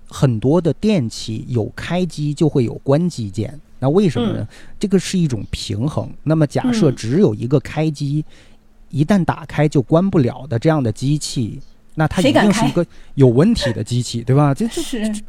[0.08, 4.48] 很多的电器有开机就会有关机键，那为什么呢？
[4.80, 6.08] 这个是一种平衡。
[6.24, 8.24] 那么假设嗯只有一个开机，
[8.90, 11.60] 一旦打开就关不了的这样的机器，
[11.96, 14.54] 那它一定是一个有问题的机器，对吧？
[14.56, 15.24] 这这是，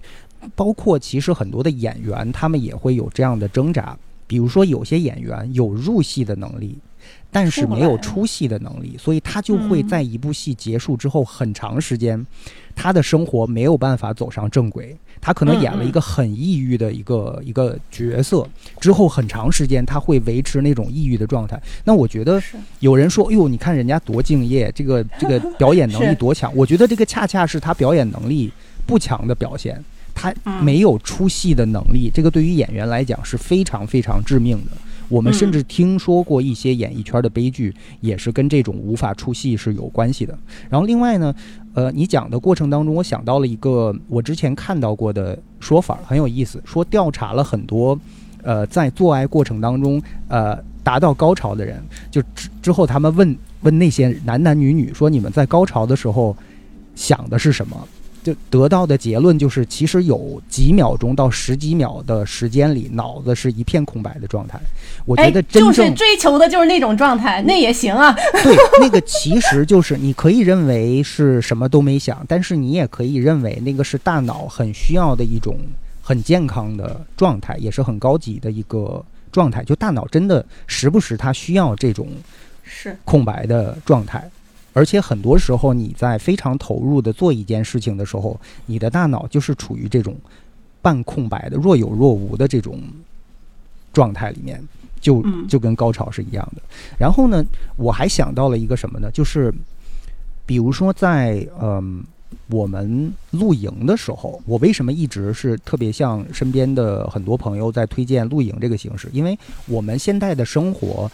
[0.55, 3.99] 包括其实很多的演员，他们也会有这样的挣扎。
[4.27, 6.79] 比如说，有些演员有入戏的能力，
[7.31, 12.27] 但是没有出戏的能力，所以他就会嗯在一部戏结束之后很长时间，
[12.75, 14.97] 他的生活没有办法走上正轨。
[15.25, 18.45] 他可能演了一个很抑郁的一个一个角色，
[18.81, 21.61] 之后很长时间他会维持那种抑郁的状态。
[21.85, 22.43] 那我觉得
[22.81, 28.53] 有人说：“哎呦，你看人家多敬业，这个这个 表演能力多强。”我觉得这个恰恰是他表演能力
[28.85, 29.81] 不强的表现。
[30.13, 34.73] 他嗯没有出戏的能力，这个对于演员来讲是非常非常致命的。
[35.13, 40.37] 我们甚嗯至听说过一些演艺圈的悲剧，也是跟这种无法出戏是有关系的。
[40.71, 41.35] 然后另外呢，
[41.75, 47.99] 呃，你讲的过程当中，我想到了一个我之前看到过的说法，很有意思，说调查了很多，
[48.43, 56.35] 呃，在做爱过程当中，呃，达到高潮的人，就之之后他们问问那些男男女女说，你们在高潮的时候
[56.95, 57.77] 想的是什么？
[58.23, 64.61] 就得到的结论就是，其实有几秒钟到十几秒的时间里，脑子是一片空白的状态。
[65.05, 68.15] 我觉哎，得真正、就是追求的就是那种状态，那也行啊。
[68.43, 75.57] 对那个其实就是你可以认为是什么都没想，但是你也可以认为那个是大脑很需要的一种
[76.01, 79.65] 很健康的状态，也是很高级的一个状态。
[79.65, 82.07] 就大脑真的时不时它需要这种
[82.63, 84.31] 是，空白的状态，
[84.73, 90.17] 而且很多时候你在非常投入的做一件事情的时候，你的大脑就是处于这种
[90.81, 92.81] 半空白的、若有若无的这种
[93.93, 94.63] 状态里面，
[95.01, 96.63] 就嗯就跟高潮是一样的。
[96.99, 97.45] 然后呢，
[97.77, 99.11] 我还想到了一个什么呢？
[99.11, 99.53] 就是
[100.47, 102.05] 比如说在嗯。
[102.49, 109.07] 我们露营的时候，我为什么一直是特别向身边的很多朋友在推荐露营这个形式？
[109.13, 111.11] 因为我们现在的生活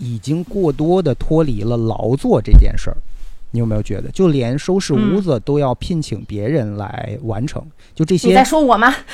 [0.00, 2.96] 已经过多的脱离了劳作这件事儿。
[3.52, 7.60] 你有没有觉得，就连收拾屋子都要聘请别人来完成？
[7.96, 8.94] 就这些你些在说我吗？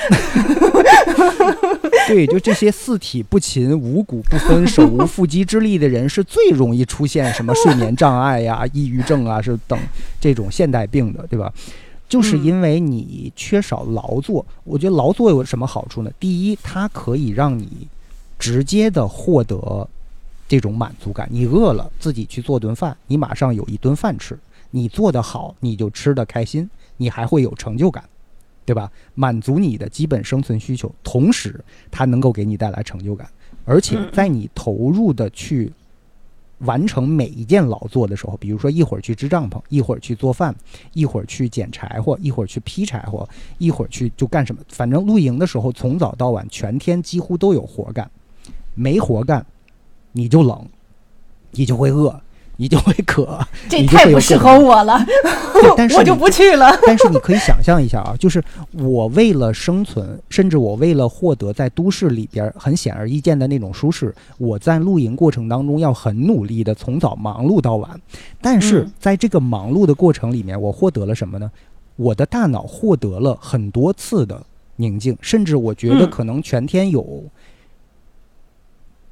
[2.06, 9.78] 对，就这些四体不勤、五谷不分、手 无缚鸡之力的人，是最容易出现什么睡眠障碍呀、抑郁症啊，是等
[10.20, 11.50] 这种现代病的，对吧？
[12.06, 14.44] 就是因为你缺少劳作。
[14.64, 16.10] 我觉得劳作有什么好处呢？
[16.20, 17.88] 第一，它可以让你
[18.38, 19.88] 直接的获得
[20.48, 21.28] 这种满足感。
[21.30, 24.38] 你饿了，自己去做顿饭，你马上有一顿饭吃。
[24.70, 28.04] 你做得好，你就吃得开心，你还会有成就感。
[28.64, 28.90] 对吧？
[29.14, 33.28] 满足你的基本生存需求，同时它能够给你带来成就感，
[33.64, 35.72] 而且在你投入的去
[36.58, 40.52] 完成每一件劳作的时候，比如说一会儿去支帐篷，一会儿去做饭，
[40.94, 43.28] 一会儿去捡柴火，一会儿去劈柴火，
[43.58, 48.10] 一会儿去就干什么，反正露营的时候从早到晚，全天几乎都有活干，
[48.74, 49.46] 没活干
[50.16, 50.66] 你就冷，
[51.50, 52.18] 你就会饿，
[52.56, 53.38] 你就会渴，
[53.68, 54.98] 这太不适合我了，
[55.76, 56.74] 但是 我就不去了。
[56.86, 58.42] 但是你可以想象一下啊，就是
[58.72, 68.00] 我为了生存，甚至我为了获得在都市里边很显而易见的那种舒适，我在露营过程当中要很努力的从早忙碌到晚。
[68.40, 71.50] 但是嗯在这个忙碌的过程里面，我获得了什么呢？
[71.96, 74.42] 我的大脑获得了很多次的
[74.76, 77.22] 宁静，甚至我觉得嗯可能全天有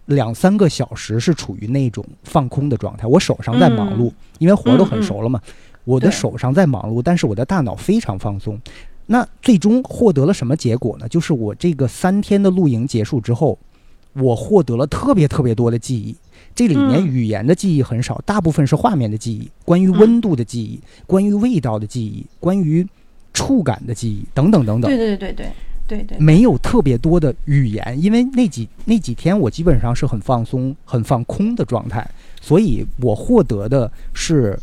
[0.07, 3.07] 两三个小时是处于那种放空的状态。
[3.07, 5.41] 我手上在忙碌，嗯因为活儿都很熟了嘛，
[5.85, 8.61] 我的手上在忙碌，但是我的大脑非常放松。
[9.07, 11.09] 那最终获得了什么结果呢？
[11.09, 13.59] 就是我这个三天的露营结束之后，
[14.15, 16.17] 我获得了特别特别多的记忆。
[16.55, 22.87] 这里面嗯语言的记忆很少，大部分是画面的记忆，关于温度的记忆，关于味道的记忆，关于
[23.33, 24.97] 触感的记忆，等等等等对。
[24.97, 25.47] 对对对
[25.87, 32.09] 对对，没有特别多的语言，因为那几那几天我基本上是很放松、很放空的状态，
[32.41, 34.59] 所以我获得的是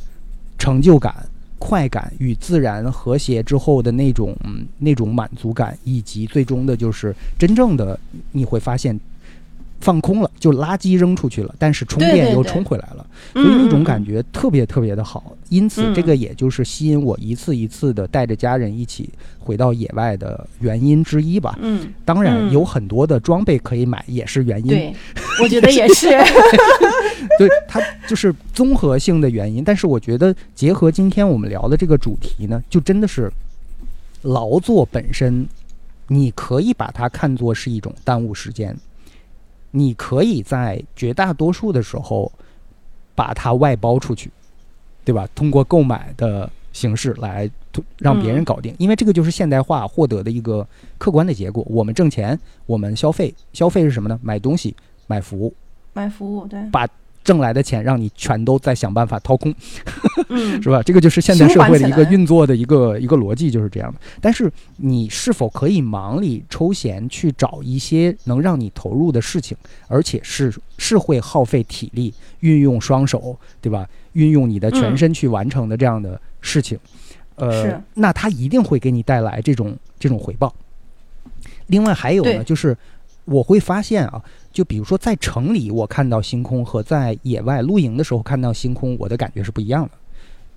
[0.58, 1.16] 成就感、
[1.60, 4.36] 快感与自然和谐之后的那种、
[4.80, 8.00] 那种满足感，以及最终的就是真正的
[8.32, 9.00] 你会发现，
[9.82, 15.36] 放空了，就垃圾扔出去了，但是充电又充回来了，嗯所以那种嗯感觉特别特别的好。
[15.50, 21.58] 因此，嗯这个也就是吸引我一次一次的带着家人一起回到野外的原因之一吧。
[21.62, 24.68] 嗯，当然，嗯有很多的装备可以买，也是原因。
[24.68, 24.96] 对，
[25.44, 26.08] 我觉得也是。
[27.38, 29.64] 对，它就是综合性的原因。
[29.64, 33.32] 但是我觉得，结合今天我们聊的这个主题呢，就真的是
[34.22, 35.48] 劳作本身，
[36.08, 38.76] 你可以把它看作是一种耽误时间，
[39.72, 42.32] 你可以在绝大多数的时候
[43.16, 44.30] 把它外包出去，
[45.04, 45.28] 对吧？
[45.34, 47.50] 通过购买的形式来
[47.98, 50.68] 让别人嗯搞定，因为这个就是现代化获得的一个
[50.98, 51.66] 客观的结果。
[51.70, 54.20] 我们挣钱，我们消费，消费是什么呢？
[54.22, 54.76] 买东西，
[55.08, 55.54] 买服务。
[55.94, 56.62] 买服务，对，
[57.24, 59.54] 挣来的钱让你全都在想办法掏空，
[60.30, 60.82] 嗯 是吧？
[60.84, 64.00] 这个就是现代社会的一个运作的一个一个逻辑，就是这样的。
[64.20, 69.56] 但是你是否可以忙里抽闲去找一些能让你投入的事情，
[69.88, 73.88] 而且是是会耗费体力、运用双手，对吧？
[74.14, 76.78] 运用你的全嗯身去完成的这样的事情，
[77.36, 80.54] 呃，那它一定会给你带来这种这种回报。
[81.68, 82.78] 另外还有呢，就是
[83.24, 84.22] 我会发现啊，
[84.52, 89.92] 就比如说在城里，我看到星空和在野外露营的时候看到星空，我的感觉是不一样的。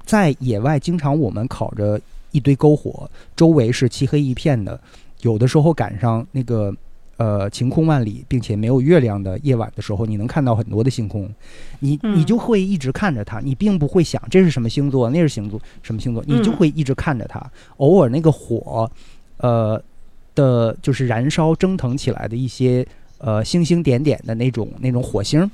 [0.05, 4.79] 在野外，经常我们烤着一堆篝火，周围是漆黑一片的，
[5.23, 6.75] 有的时候赶上那个
[7.17, 11.33] 呃晴空万里，并且没有月亮的夜晚的时候，你能看到很多的星空，
[11.79, 17.41] 你嗯你就会一直看着它，你并不会想这是什么星座，那是星座什么星座，你就嗯会一直看着它。
[17.79, 18.91] 偶尔那个火，
[19.39, 19.81] 呃
[20.35, 22.87] 的，就是燃烧蒸腾起来的一些
[23.19, 25.51] 呃星星点点的那种那种火星。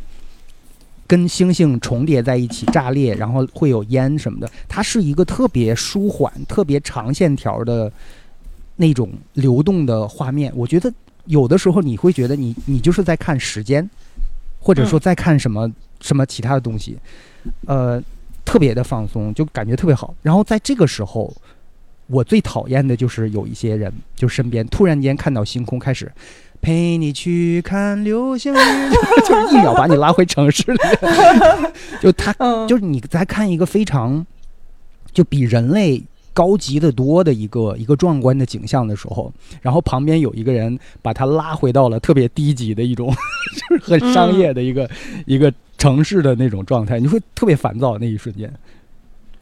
[1.07, 7.93] 跟星星重叠在一起炸裂，然后会有烟什么的，它是一个特别舒缓、特别长线条的
[8.77, 10.53] 那种流动的画面。
[10.55, 10.93] 我觉得
[11.25, 13.91] 有的时候你会觉得你你就是在看时间，
[14.61, 15.69] 或者说在看什么、
[16.01, 16.97] 什么其他的东西，
[17.67, 18.01] 呃，
[18.45, 20.15] 特别的放松，就感觉特别好。
[20.23, 21.35] 然后在这个时候，
[22.07, 26.09] 我最讨厌的就是有一些人，就身边突然间看到星空，开始
[26.61, 28.57] 陪你去看流星雨，
[29.27, 30.79] 就是一秒把你拉回城市里。
[32.01, 34.25] 就他，嗯，就是你在看一个非常
[35.13, 36.03] 就比人类
[36.33, 43.13] 高级的多的一个一个壮观的景象的时候，然后旁边有一个人把他拉回到了特别低级的一种，
[43.69, 44.89] 就 是很商业的一个、
[45.27, 48.53] 一个城市的那种状态，你会特别烦躁那一瞬间。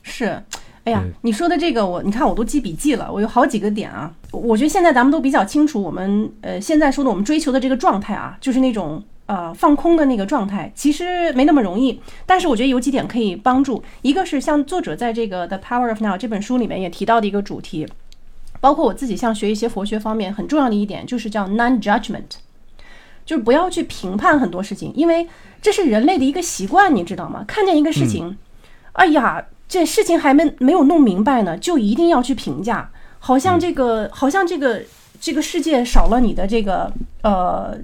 [0.03, 0.43] 是，
[0.89, 4.11] 哎呀，你说的这个我，你看我都记笔记了，我有好几个点啊。
[4.33, 12.01] 我觉得现在咱们都比较清楚，我们呃现在说的我们追求的这个状态啊，就是那种呃放空的那个状态，其实没那么容易。
[12.25, 17.87] 但是我觉得有几点可以帮助，一个是像作者在这个《The Power of Now》这本书里面也提到的一个主题，
[18.61, 22.39] 包括我自己像学一些佛学方面很重要的一点，就是叫 non-judgment，
[23.27, 25.29] 就是不要去评判很多事情，因为
[25.61, 27.45] 这是人类的一个习惯，你知道吗？
[27.47, 28.39] 看见一个事情，
[28.93, 34.83] 哎呀，这事情还没没有弄明白呢，就一定要去评价，好像这个，好像这个
[35.21, 36.91] 这个世界少了你的这个
[37.23, 37.77] 呃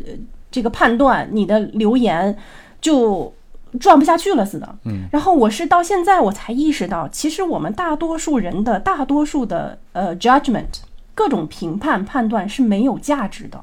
[0.50, 2.36] 这个判断，你的留言
[2.80, 3.34] 就
[3.78, 4.76] 转不下去了似的。
[4.84, 10.80] 嗯，然后我是到现在我才意识到，其实我们大多数人的大多数的呃 judgment
[11.14, 13.60] 各种评判判断是没有价值的。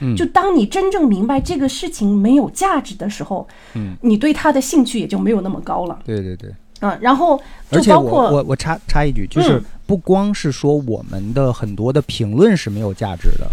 [0.00, 5.96] 嗯就当你真正明白这个事情没有价值的时候，嗯，你对他的兴趣也就没有那么高了。
[6.04, 6.52] 对对对。
[6.82, 13.46] 嗯，然后而且我我我插插一句，就是嗯不光是说我们的很多的评论是没有价值的，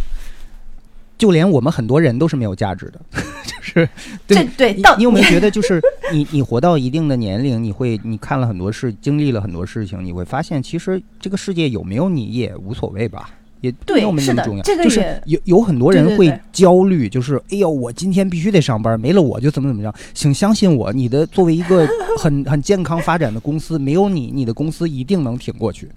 [1.17, 2.99] 就连我们很多人都是没有价值的，
[3.45, 3.89] 就是
[4.27, 13.29] 这对对到你你有没有觉得， 就是你你活到一定的年龄，你会你看了很多事，经历了很多事情，你会发现，其实这个世界有没有你也无所谓吧。
[13.61, 19.93] 也对没有那么是的重要，就是这个也有有很多人会焦虑，就是哎呦，我今天必须得上班，没了我就怎么怎么样。
[20.13, 21.87] 请相信我，你的作为一个
[22.17, 25.89] 很很健康发展的公司，没有你，你的公司一定能挺过去。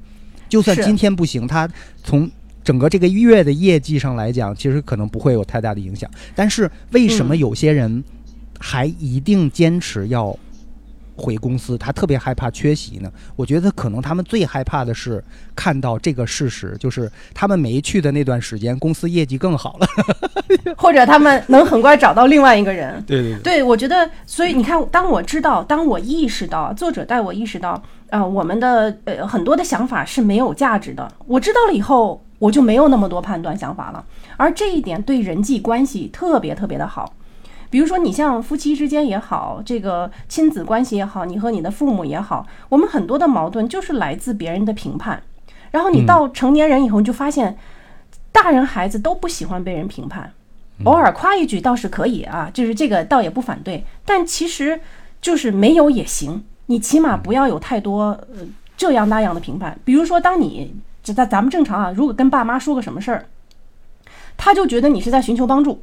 [0.48, 1.68] 就算今天不行，它
[2.02, 2.30] 从
[2.64, 6.10] 整个这个月的业绩上来讲，其实可能不会有太大的影响。
[6.34, 8.02] 但是为什么嗯有些人
[8.58, 10.36] 还一定坚持要
[11.16, 11.76] 回公司？
[11.78, 13.10] 他特别害怕缺席呢？
[13.36, 15.22] 我觉得可能他们最害怕的是
[15.54, 19.86] 看到这个事实，就是他们没去的那段时间，公司业绩更好了。
[20.76, 23.02] 或者他们能很快找到另外一个人。
[23.06, 31.10] 对对对，我觉得，所以你看，当我知道，当我意识到，作者带我意识到，呃，我们的呃很多的想法是没有价值的。
[31.26, 34.04] 我知道了以后，我就没有那么多判断想法了，
[34.36, 37.14] 而这一点对人际关系特别特别的好。
[37.72, 45.22] 比如说，你像夫妻之间也好，这个亲子关系也好，你和你的父母也好，我们很多的矛盾就是来自别人的评判。
[45.70, 47.56] 然后你到成年人以后，你就发现，
[48.30, 50.34] 大人孩子都不喜欢被人评判。
[50.84, 53.82] 偶尔夸一句倒是可以啊，就是这个倒也不反对。
[54.04, 54.78] 但其实
[55.22, 58.46] 就是没有也行，你起码不要有太多呃
[58.76, 59.78] 这样那样的评判。
[59.82, 63.24] 比如说，当你就在咱们正常啊，如果跟爸妈说个什么事儿，
[64.36, 65.80] 他就觉得你是在寻求帮助。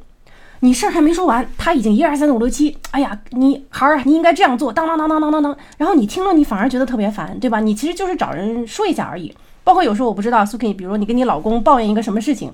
[0.62, 7.60] 你事儿还没说完，他已经一二三四五六七，哎呀，你孩儿，你应该这样做，当当当当当当当，然后你听了，你反而觉得特别烦，对吧？
[7.60, 9.34] 你其实就是找人说一下而已。
[9.64, 12.52] 包括有时候我不知道苏 K，比如你跟你老公抱怨一个什么事情，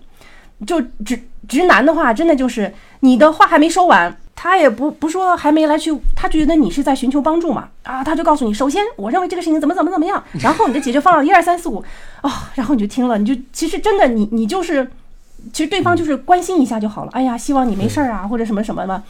[0.65, 11.83] 就直直男的话，真的就是你的话还没说完，他也不不说还没来去，他就觉得你是在寻求帮助嘛，啊，他就告诉你，首先我认为这个事情怎么怎么怎么样，然后你的解决方案一二三四五，
[12.21, 14.89] 啊，然后你就听了，你就其实真的你你就是。
[15.53, 17.11] 其实对方就是关心一下就好了。
[17.13, 19.03] 哎呀，希望你没事儿啊，或者什么什么的。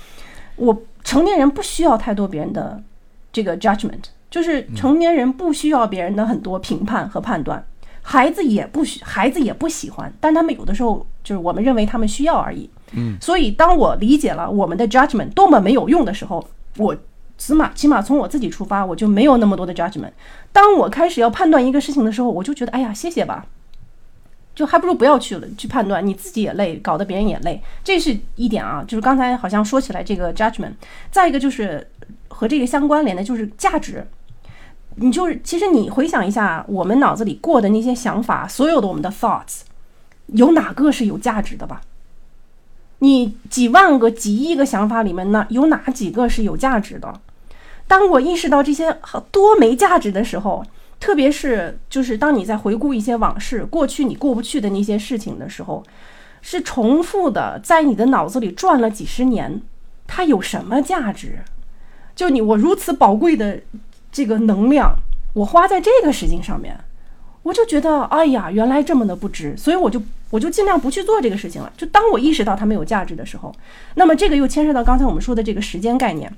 [0.56, 2.82] 我成年人不需要太多别人的
[3.32, 7.64] 这个 judgment，就是成年人不需要别人的很多评判和判断。
[8.02, 12.70] 孩子也不需，孩子也不喜欢，但他们有的时候就是我们认为他们需要而已。
[12.92, 13.16] 嗯。
[13.20, 16.96] 所以当我理解了我们的 judgment 多么没有用的时候，我
[17.36, 20.12] 起码起码从我自己出发，我就没有那么多的 judgment。
[20.52, 23.46] 当我开始要判断一个事情的时候，我就觉得，哎呀，谢谢吧。
[24.56, 28.82] 就还不如不要去了，去判断你自己也累，搞得别人也累，这是一点啊。
[28.88, 30.72] 就是刚才好像说起来这个 judgment，
[31.12, 31.86] 再一个就是
[32.28, 34.06] 和这个相关联的，就是价值。
[34.94, 39.60] 你就是其实你回想一下，我们脑子里过的那些想法，所有的我们的 thoughts，
[40.28, 41.82] 有哪个是有价值的吧？
[43.00, 47.20] 你几万个、几亿个想法里面呢，有哪几个是有价值的？
[47.86, 48.96] 当我意识到这些
[49.30, 50.64] 多没价值的时候。
[50.98, 55.84] 特别是，就是当你在回顾一些往事、过去你过不去的那些事情的时候，
[56.40, 59.60] 是重复的，在你的脑子里转了几十年，
[60.06, 61.40] 它有什么价值？
[62.14, 63.60] 就你我如此宝贵的
[64.10, 64.96] 这个能量，
[65.34, 66.78] 我花在这个事情上面，
[67.42, 71.70] 我就觉得，哎呀，原来这么的不值，所以我就我就尽量不去做这个事情了。
[71.76, 73.54] 就当我意识到它没有价值的时候，
[73.96, 76.32] 那么这个又牵涉到刚才我们说的这个时间概念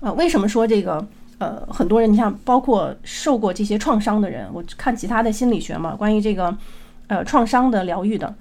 [0.00, 1.04] 啊，为什么说这个？
[1.42, 6.56] 呃，很多人，你像包括受过这些创伤的人，我看其他的心理学嘛，关于这个
[7.08, 8.32] 呃创伤的疗愈的，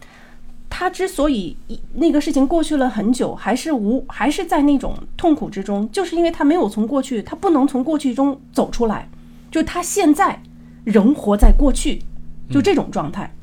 [0.69, 1.57] 他之所以
[1.95, 9.09] 那个事情过去了很久，还是无还是在那种痛苦之中，就是因为他没有从过去，他不能从过去中走出来，
[9.49, 10.39] 就他现在
[10.83, 12.03] 仍活在过去，
[12.51, 13.33] 就这种状态。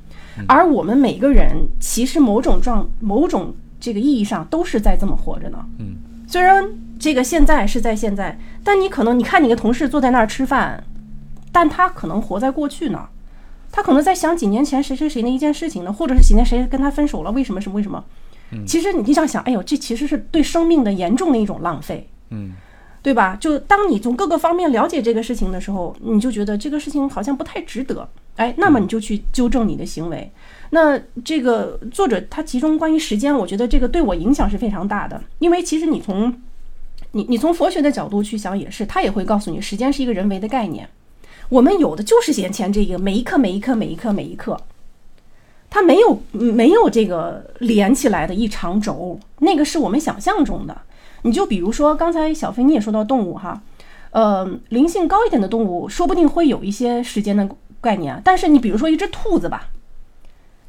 [0.47, 5.59] 而我们每个人其实某种状某种这个意义上都是在这么活着呢。
[5.81, 5.97] 嗯，
[6.29, 6.65] 虽然。
[6.99, 10.83] 这个现在是在现在，但你可能你看你的同事坐在那儿吃饭，
[11.53, 13.09] 但他可能活在过去呢，
[13.71, 18.05] 他可能在想几年前谁谁谁的一件事情呢，或者是几年谁跟他分手了，为什么什么为什么？
[18.67, 22.53] 其实你这样想，哎呦，这其实是对生命的严重的一种浪费，嗯，
[23.03, 23.37] 对吧？
[23.39, 30.33] 就当你从各个方面了解这个事情的时候，你就觉得这个事情好像不太值得，哎，那么你就去纠正你的行为。
[30.71, 36.35] 那这个作者他其中关于时间，我觉得这个对我影响是非常大的，因为其实你从
[37.13, 40.89] 你你从佛学的角度去想也是，他也会告诉你，时间是一个人为的概念。
[41.49, 44.61] 我们有的就是眼前这个每一刻每一刻每一刻每一刻，
[45.71, 50.83] 它没有没有这个连起来的一长轴，那个是我们想象中的。
[51.23, 53.63] 你就比如说刚才小飞你也说到动物哈，
[54.11, 57.49] 呃，灵性高一点的动物说不定会有一些时间的
[57.81, 59.71] 概念，但是你比如说一只兔子吧，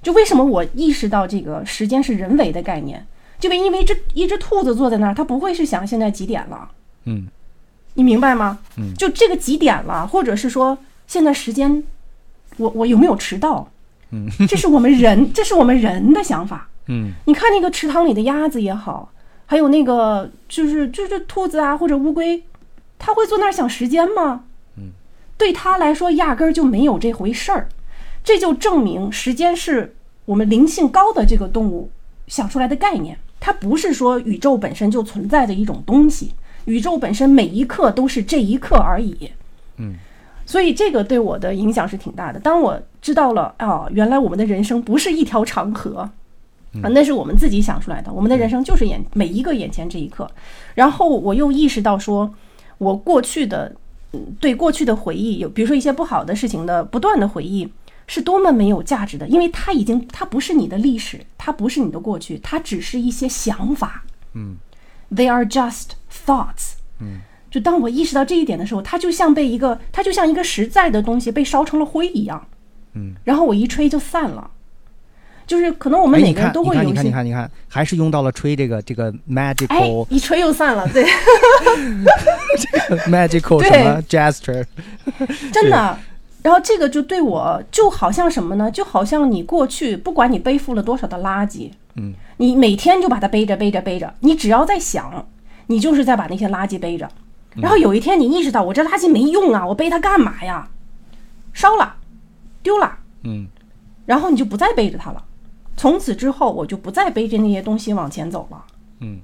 [0.01, 3.05] 就为什么我意识到这个时间是人为的概念？
[3.39, 6.69] 就因为这一只兔子坐在那儿，它不会是想现在几点了，
[7.05, 7.25] 嗯，
[7.93, 8.59] 你明白吗？
[8.77, 10.77] 嗯，就这个几点了，或者是说
[11.07, 11.83] 现在时间，
[12.57, 13.69] 我我有没有迟到？
[14.11, 16.67] 嗯，这是我们人，这是我们人的想法。
[16.87, 19.11] 嗯，你看那个池塘里的鸭子也好，
[19.45, 22.43] 还有那个就是就是兔子啊或者乌龟，
[22.97, 24.43] 它会坐那儿想时间吗？
[24.75, 24.89] 嗯，
[25.37, 27.69] 对他来说压根儿就没有这回事儿，
[28.23, 31.89] 这就证明时间是我们灵性高的这个动物
[32.27, 33.17] 想出来的概念。
[33.39, 36.33] 它不是说宇宙本身就存在的一种东西，
[36.65, 39.31] 宇宙本身每一刻都是这一刻而已。
[39.77, 39.95] 嗯，
[40.45, 42.39] 所以这个对我的影响是挺大的。
[42.39, 46.09] 当我知道了啊，原来我们的人生不是一条长河
[46.81, 48.11] 啊，那是我们自己想出来的。
[48.11, 50.29] 我们的人生就是眼每一个眼前这一刻。
[50.75, 52.33] 然后我又意识到说，
[52.77, 53.73] 我过去的
[54.39, 57.71] 对过去的回忆，有比如说一些不好的事情的不断的回忆。
[58.09, 64.03] 是多么没有价值的，因为它已经，它不是你的历史，它不是你的过去，它只是一些想法。
[64.33, 64.57] 嗯
[65.13, 65.91] ，They are just
[66.25, 66.73] thoughts。
[66.99, 67.19] 嗯，
[67.51, 72.47] 就当我意识到这一点的时候，它就像被一个，它就像一个实在的东西被烧成了灰一样。
[72.95, 74.49] 嗯，然后我一吹就散了。
[75.45, 81.05] 就是可能我们每个人都会有一些，你看，你看，你看，还是用到了吹这个这个 magical，一吹又散了，对。
[82.57, 84.65] 这个 magical 什么 gesture？
[85.53, 85.97] 真的。
[86.41, 88.71] 然后这个就对我就好像什么呢？
[88.71, 95.27] 就好像你过去不管你背负了多少的垃圾，嗯，你每天就把它背着背着背着，你只要在想，
[95.67, 97.09] 你就是在把那些垃圾背着。
[97.55, 100.69] 然后有一天你意识到，我这垃圾没用啊，我背它干嘛呀？
[101.51, 101.95] 烧了，
[102.63, 103.47] 丢了，嗯
[104.05, 105.23] 然后你就不再背着它了。
[105.75, 108.63] 从此之后，我就不再背着那些东西往前走了。
[109.01, 109.19] 嗯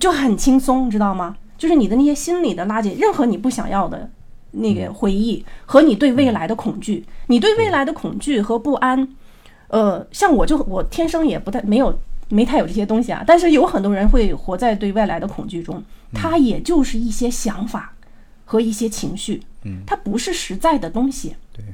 [0.00, 1.36] 就很轻松，知道吗？
[1.56, 4.10] 就是你的那些心理的垃圾，任何你不想要的
[4.52, 9.08] 那个回忆和你对未来的恐惧，你对未来的恐惧和不安，
[9.68, 15.82] 呃，像我就我天生也不太没有没太有这些东西啊，但是有很多人会活在对未来的恐惧中，
[16.14, 17.92] 它也就是一些想法
[18.44, 19.82] 和一些情绪，嗯。
[19.86, 21.64] 它不是实在的东西，对，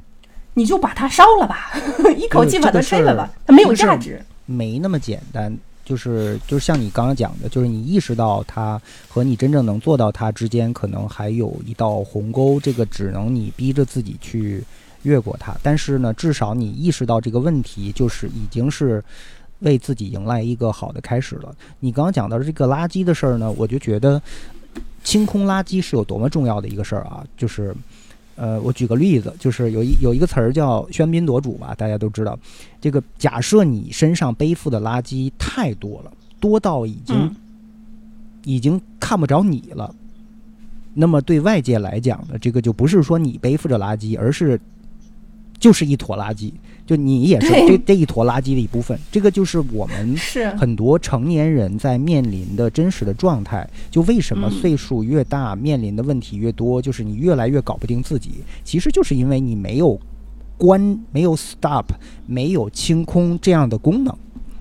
[0.55, 1.73] 你就把它烧了吧，
[2.17, 4.25] 一口气把它吹了吧，它没有价值。
[4.47, 5.57] 没那么简单。
[5.85, 14.65] 就是就是像你刚刚讲的，就是你意识到它和你真正能做到它之间，可能还有一道鸿沟，这个只能你逼着自己去
[15.03, 15.55] 越过它。
[15.63, 19.05] 但是呢，至少你意识到这个问题，就是已经是
[19.61, 21.55] 为自己迎来一个好的开始了。
[21.81, 24.21] 你刚刚讲到这个垃圾的事儿呢，我就觉得
[25.03, 27.75] 清空垃圾是有多么重要的一个事儿啊，就是。
[28.37, 32.39] 呃，我举个例子，就是有一有一个词儿叫喧宾夺主吧，大家都知道。
[32.81, 37.37] 这个假设你身上背负的垃圾太多了，多到已经、嗯
[38.47, 39.95] 已经看不着你了，
[40.93, 44.61] 那么对外界来讲呢，这个就不是说你背负着垃圾，而是
[45.59, 46.53] 就是一坨垃圾，
[46.87, 48.99] 就你也是对这这一坨垃圾的一部分。
[49.11, 59.99] 这个就是我们是，很多成年人在面临的真实的状态，就为什么嗯岁数越大，面临的问题越多，就是你越来越搞不定自己，其实就是因为你没有
[60.57, 61.85] 关、没有 stop、
[62.27, 64.15] 没有清空这样的功能。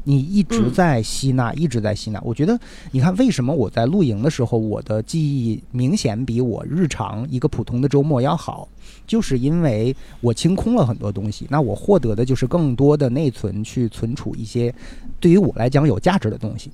[0.05, 2.19] 你一直嗯在吸纳，一直在吸纳。
[2.26, 2.59] 我觉得，
[2.91, 8.67] 你看，为什么我在露营的时候，我的记忆明显比我日常一个普通的周末要好，
[9.06, 14.74] 就是因为我清空了很多东西，那我获得的就是更多的内存去存储一些
[15.20, 16.72] 对于我来讲有价值的东西。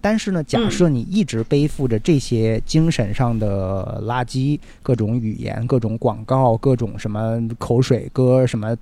[0.00, 8.76] 但是呢，假设你一直背负着这些精神上的垃圾，各种语言、各种广告、各种什么口水歌、什么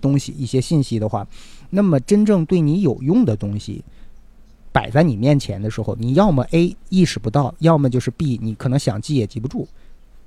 [0.00, 1.26] 东西、一些信息的话，
[1.70, 3.82] 那么真正对你有用的东西
[4.70, 9.66] 摆在你面前的时候，你要么 A 意识不到，要么就是 B 你可能想记也记不住，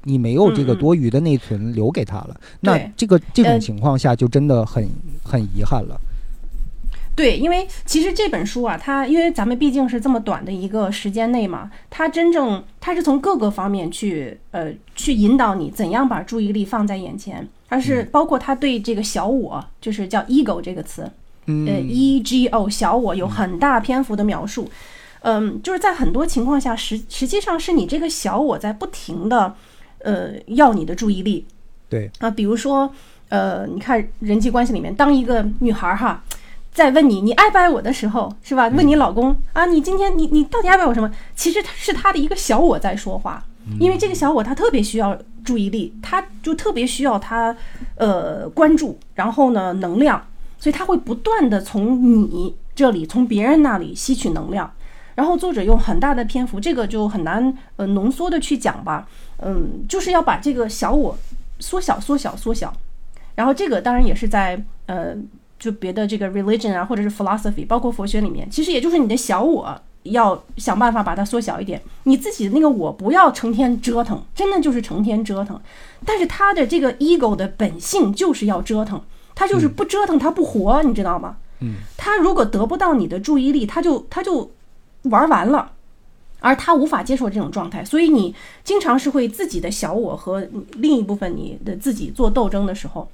[0.06, 2.36] 你没有这个多余的内存留给他了。
[2.62, 4.88] 那这个这种呃情况下就真的很
[5.24, 6.00] 很遗憾了。
[7.16, 21.10] 对，因为其实这本书啊，它因为咱们毕竟是这么短的一个时间内嘛，它真正它是从各个方面去呃去引导你怎样把注意力放在眼前，它是包括它对这个小我，就是叫 ego 这个词，
[21.46, 24.70] 嗯呃 e g o 小我有很大篇幅的描述。
[25.22, 29.56] 嗯，就是在很多情况下，实实际上是你这个小我在不停的
[30.06, 31.46] 呃要你的注意力，
[31.90, 32.90] 对，啊，比如说，
[33.30, 36.24] 呃，你看人际关系里面，当一个女孩儿哈，
[36.72, 38.68] 在问你你爱不爱我的时候，是吧？
[38.70, 41.12] 问你老公啊，你今天你你到底爱不爱我什么？
[41.36, 43.44] 其实他是他的一个小我在说话，
[43.80, 47.56] 因为这个小我他特别需要注意力，他就特别需要他
[47.96, 50.22] 呃关注，然后呢能量，
[50.60, 54.72] 所以他会不断的从你这里从别人那里吸取能量。
[55.16, 59.08] 然后作者用很大的篇幅，这个就很难呃浓缩的去讲吧，
[59.38, 61.18] 嗯，就是要把这个小我
[61.60, 62.74] 缩小、缩小、缩小。
[63.36, 65.16] 然后这个当然也是在呃，
[65.60, 75.60] 就别的这个 religion 啊，或者是 philosophy，包括佛学里面，其实也就是你的小我要想办法把它缩小一点，你自己的那个我不要成天折腾，真的就是成天折腾。
[76.06, 79.02] 但是他的这个 ego 的本性就是要折腾，
[79.34, 81.38] 他就是不折腾他不活，你知道吗？
[81.60, 84.52] 嗯，他如果得不到你的注意力，他就他就
[85.06, 85.72] 玩完了。
[86.42, 93.10] 而他无法接受这种状态，所以你经常是会自己的小我和另一部分你的自己做斗争的时候，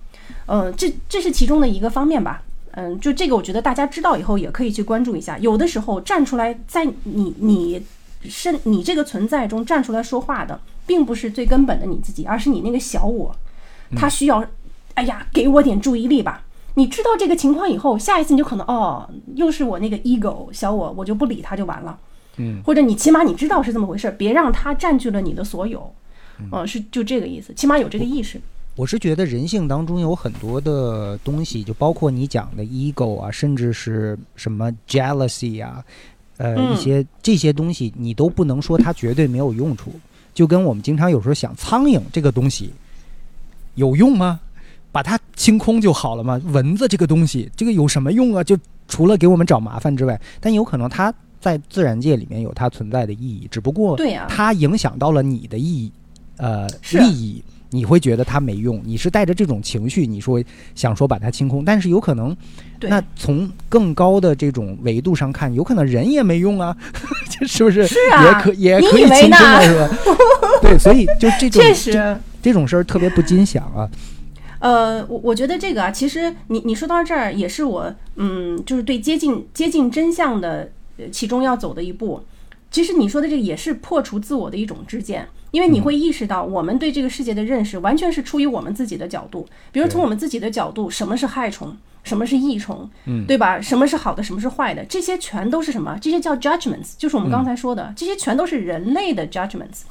[0.48, 2.44] 呃，这这是其中的一个方面吧。
[2.72, 5.38] 嗯，就这个，我觉得大家知道以后也可以去关注一下。
[5.38, 7.82] 有的时候站出来，在你你
[8.24, 13.34] 身你这个存在中站出来说话的，并不是最根本的你自己，而是你那个小我，
[13.96, 14.44] 他需要，
[14.96, 16.44] 哎呀，给我点注意力吧。
[16.76, 21.98] 你知道这个情况以后，下一次你就可能哦，又是我那个 ego 小我，我就不理他就完了。
[22.38, 25.94] 嗯，或者你起码你知道是这么回事，别让他占据了你的所有。
[26.52, 28.42] 嗯、是就这个意思，起码有这个意识。
[28.76, 35.84] 我是觉得人性当中有很多的东西，就包括你讲的 ego 啊，甚至是什么 jealousy 啊，
[36.38, 39.92] 呃，嗯一些这些东西，你都不能说它绝对没有用处。
[40.34, 42.72] 就跟我们经常有时候想，苍蝇这个东西
[43.76, 44.40] 有用吗？
[44.92, 46.40] 把它清空就好了嘛？
[46.46, 48.44] 蚊子这个东西，这个有什么用啊？
[48.44, 55.92] 就除了给我们找麻烦之外，但有可能它在自然界里面有它存在的意义，只不过它影响到了你的意义，
[56.38, 57.44] 呃，是利益。
[57.74, 60.44] 你会觉得它没用，你是带着这种情绪，你说
[60.76, 62.36] 想说把它清空，但是有可能，
[62.78, 66.76] 对那从更高的这种维度上看，有可能人也没用啊，
[67.32, 67.88] 这是不是？
[67.88, 69.90] 是啊也可也可以清空啊，呢是吧？
[70.62, 72.18] 对，所以就这种 确这实。
[72.42, 73.90] 这种事儿特别不禁想啊。
[74.62, 82.24] 呃，我我觉得这个啊，其实你你说到这儿，也是我嗯，就是对接近接近真相的呃其中要走的一步。
[82.70, 93.60] 其实你说的这个也是破除自我的一种知见，因为你会意识到我们对这个世界的认识完全是出于我们自己的角度，比如从我们自己的角度，什么是害虫，什么是益虫，嗯对吧？
[93.60, 95.98] 什么是好的，什么是坏的，这些全都是什么？
[96.00, 99.82] 这些叫 judgments，就是我们刚才说的，这些全都是人类的 judgments。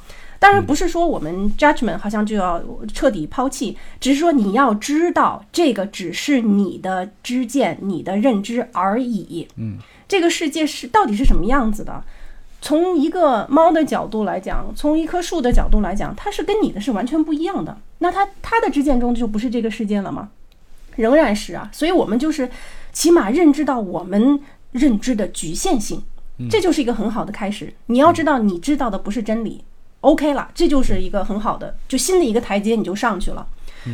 [0.41, 2.59] 当然不是说我们 judgment 好像就要
[2.91, 9.47] 彻底抛弃，只是说你要知道这个只是你的知见、你的认知而已。
[9.57, 9.77] 嗯，
[10.07, 12.03] 这个世界是到底是什么样子的？
[12.59, 17.77] 从一个猫的角度来讲，从一棵树的角度来讲，它是跟你的是完全不一样的。
[17.99, 20.31] 那它它的知见中就不是这个世界了吗？
[20.95, 22.49] 仍然是啊，所以我们就是
[22.91, 24.39] 起码认知到我们
[24.71, 26.01] 认知的局限性，
[26.49, 27.71] 这就是一个很好的开始。
[27.85, 29.63] 你要知道，你知道的不是真理
[30.01, 33.47] ，OK 了，这就是一个很好的，就新的一个台阶，你就上去了，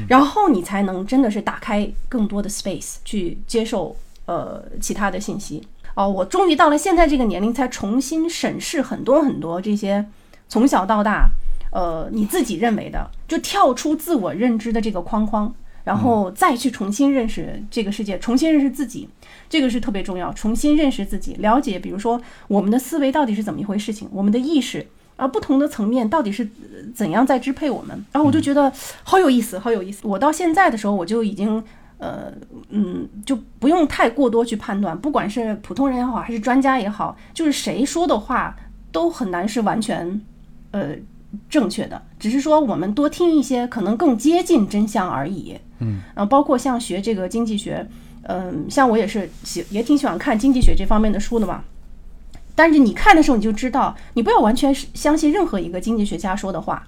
[0.09, 3.95] 然后你才能真的是打开更多的 space 去接受
[4.25, 5.65] 呃其他的信息。
[5.95, 10.05] 哦，我终于到了现在这个年龄，才重新审视很多很多这些
[10.47, 11.27] 从小到大，
[11.71, 15.51] 呃，你自己认为的，就跳出自我认知的这个框框，
[15.85, 19.09] 然后再去重新认识这个世界，重新认识自己，
[19.49, 20.31] 这个是特别重要。
[20.33, 24.85] 重新认识自己，了解，比如说我们的思维到底是怎么一回事情，我们的意识
[25.17, 27.89] 啊，不同的层面到底是呃怎样在支配我们。
[28.13, 28.71] 然后我就觉得
[29.03, 30.07] 好有意思，好有意思。
[30.07, 31.61] 我到现在的时候，我就已经。
[31.99, 32.31] 呃，
[32.69, 38.55] 嗯，就不用太过多去判断，不管是普通人也好，还是专家也好，就是谁说的话
[38.91, 40.21] 都很难是完全，
[40.69, 40.89] 呃，
[41.49, 41.99] 正确的。
[42.19, 45.57] 只是说我们多听一些，可能更接近真相而已。
[45.79, 47.83] 嗯，然后包括像学这个经济学，
[48.27, 51.63] 嗯、像我也是喜也挺喜欢看经济学这方面的书的嘛。
[52.57, 56.87] 但是你看的时候，你就知道，你不要完全是相信任何一个经济学家说的话。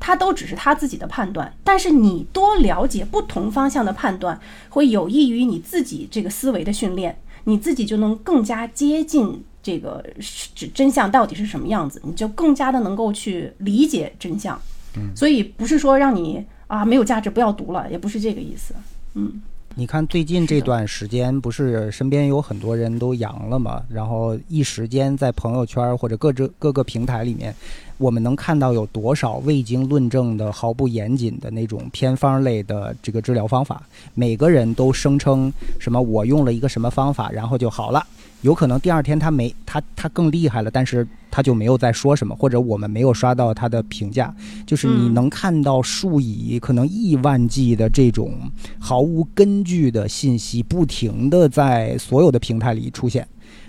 [0.00, 4.40] 他都只是他自己的判断，但是你多了解不同方向的判断，
[4.70, 14.60] 会有益于你自己这个思维的训练，你自己就能更加接近这个是真相到底是什么样子，你就更加的能够去理解真相。
[14.96, 18.74] 嗯，所以不是说让你啊没有价值不要读了，也不是这个意思。
[19.14, 19.40] 嗯，
[19.74, 23.82] 你看最近这段时间，不是身边有很多人都阳了嘛？
[23.88, 27.54] 然后一时间在朋友圈或者各这各个平台里面，
[28.02, 33.80] 我们能看到有多少未经论证的、毫不严谨的那种偏方类的这个治疗方法。
[34.14, 38.04] 每个人都声称什么我用了一个什么方法，然后就好了。
[38.40, 44.34] 有可能第二天他没他他更厉害了，但是他就没有再说什么，或者我们没有刷到他的评价。
[44.66, 48.34] 就是你能看到数以可能亿万计的这种
[48.80, 53.24] 毫无根据的信息，不停的在所有的平台里出现。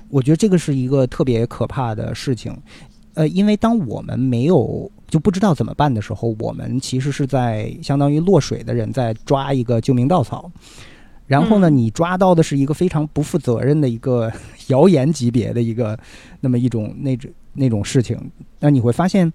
[0.09, 2.55] 我觉得这个是一个特别可怕的事情。
[3.15, 10.51] 呃，因为当我们没有就不知道怎么办的时候，我们其实是在相当于落水的人在抓一个救命稻草。
[11.25, 14.31] 然后呢，嗯你抓到的是一个非常不负责任的一个
[14.67, 15.97] 谣言级别的一个
[16.41, 18.19] 那么一种那种那种事情，
[18.59, 19.31] 那你会发现，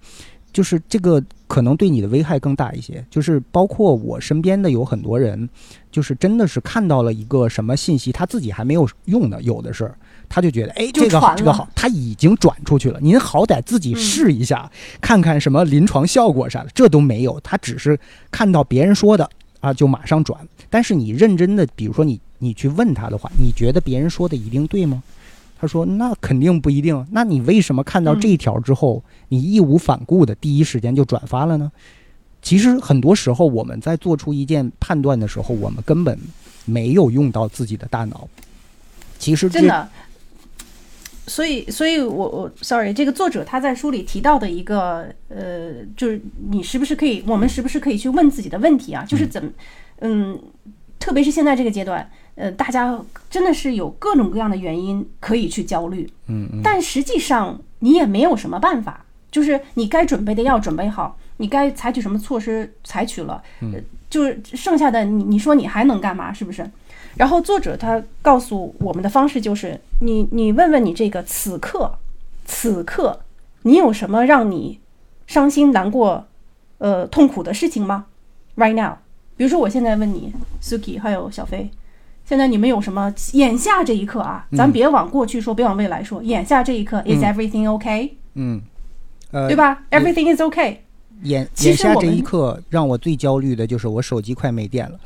[0.53, 3.03] 就是这个可能对你的危害更大一些。
[3.09, 5.49] 就是包括我身边的有很多人，
[5.91, 9.91] 就是真的是看到了一个什么信息，他自己还没有用的，有的是。
[10.29, 12.99] 他就觉得，哎，这个好，这个好，他已经转出去了。
[13.01, 14.71] 您好歹自己试一下，
[15.01, 17.39] 看看什么临床效果啥的，这都没有。
[17.41, 17.99] 他只是
[18.29, 19.27] 看到别人说的
[19.59, 20.39] 啊，就马上转。
[20.69, 25.01] 但是你认真的，比如说你你去问他的话，你觉得别人说的一定对吗？
[25.59, 27.05] 他说那肯定不一定。
[27.11, 31.71] 那你为什么看到这一条之后，你义无反顾的第一时间就转发了呢？
[32.41, 36.17] 其实很多时候我们在做出一件判断的时候，我们根本
[36.65, 38.29] 没有用到自己的大脑。
[39.17, 39.89] 其实真的。
[41.29, 46.19] 所以，所以我我 sorry，这个作者他在书里提到的一个呃，就是
[46.49, 49.05] 你是不是可以，我们是不是可以去问自己的问题啊？
[49.07, 49.49] 就是怎么，
[49.99, 50.37] 嗯，
[50.99, 52.99] 特别是现在这个阶段，呃，大家
[53.29, 66.33] 真的是有各种各样的原因可以去焦虑，嗯嗯但实际上你也没有什么办法，就是你该准备的要准备好，你该采取什么措施采取了，呃就是剩下的你你说你还能干嘛？
[66.33, 66.67] 是不是？
[67.15, 71.97] 然后作者他告诉我们的方式就是，你你问问你这个此刻，
[72.45, 73.19] 此刻
[73.63, 74.79] 你有什么让你
[75.27, 76.27] 伤心、难过、
[76.77, 78.05] 呃痛苦的事情吗
[78.55, 78.97] ？Right now，
[79.35, 81.69] 比如说我现在问你，Suki 还有小飞，
[82.25, 83.13] 现在你们有什么？
[83.33, 88.61] 眼下这一刻啊，咱别往过去说，别往未来说，眼下这一刻，Is everything okay？、嗯，
[89.31, 90.77] 呃，对吧？Everything is okay。
[91.23, 94.99] 眼眼下这一刻，让我最焦虑的就是我手机快没电了。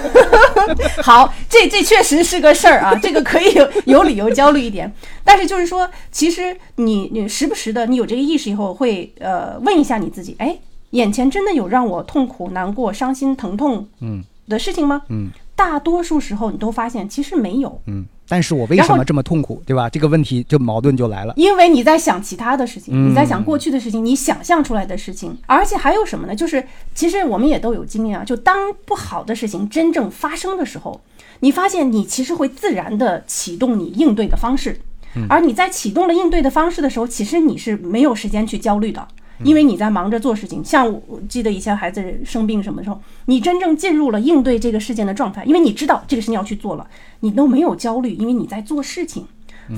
[1.02, 4.92] 好，这这确实是个事儿啊，这个可以有有理由焦虑一点。
[5.24, 10.58] 但是就是说，其实你你时不时的，你有这个意识以后，会呃问一下你自己，哎，
[10.90, 15.02] 眼前真的有让我痛苦、难过、伤心、疼痛嗯的事情吗？
[15.08, 15.30] 嗯
[15.60, 19.90] 大多数时候你都发现其实没有，嗯，但是我为什么这么痛苦，对吧？
[19.90, 21.34] 这个问题就矛盾就来了。
[21.36, 26.34] 因为你在想其他的事情，嗯你在想过去的事情，你想象出来的事情，而且还有什么呢？
[26.34, 30.98] 就是其实我们也都有经验啊，就当不好的事情真正发生的时候，
[31.40, 34.80] 你发现你其实会自然的启动你应对的方式，
[35.28, 39.06] 而你在启动了应对的方式的时候，其实你是没有时间去焦虑的。
[39.44, 46.86] 因为你在忙着做事情，像我我记得以前孩子生病什么的时候，你真正进入了应对这个事件的状态，因为你知道这个事情要去做了，
[47.20, 49.26] 你都没有焦虑，因为你在做事情。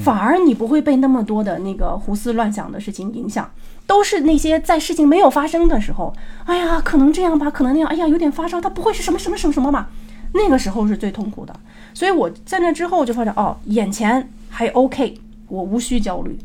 [0.03, 3.51] 反而你不会被那么多的那个胡思乱想的事情影响，
[3.87, 6.15] 都是那些在事情没有发生的时候，
[6.47, 9.89] 哎呀，可能这样吧，可能那样，哎呀，有点发烧，他不会是什么什么什么什么嘛？
[10.33, 11.55] 那个时候是最痛苦的。
[11.93, 16.39] 所以我在那之后就发现，哦，眼前还 OK，我无需焦虑。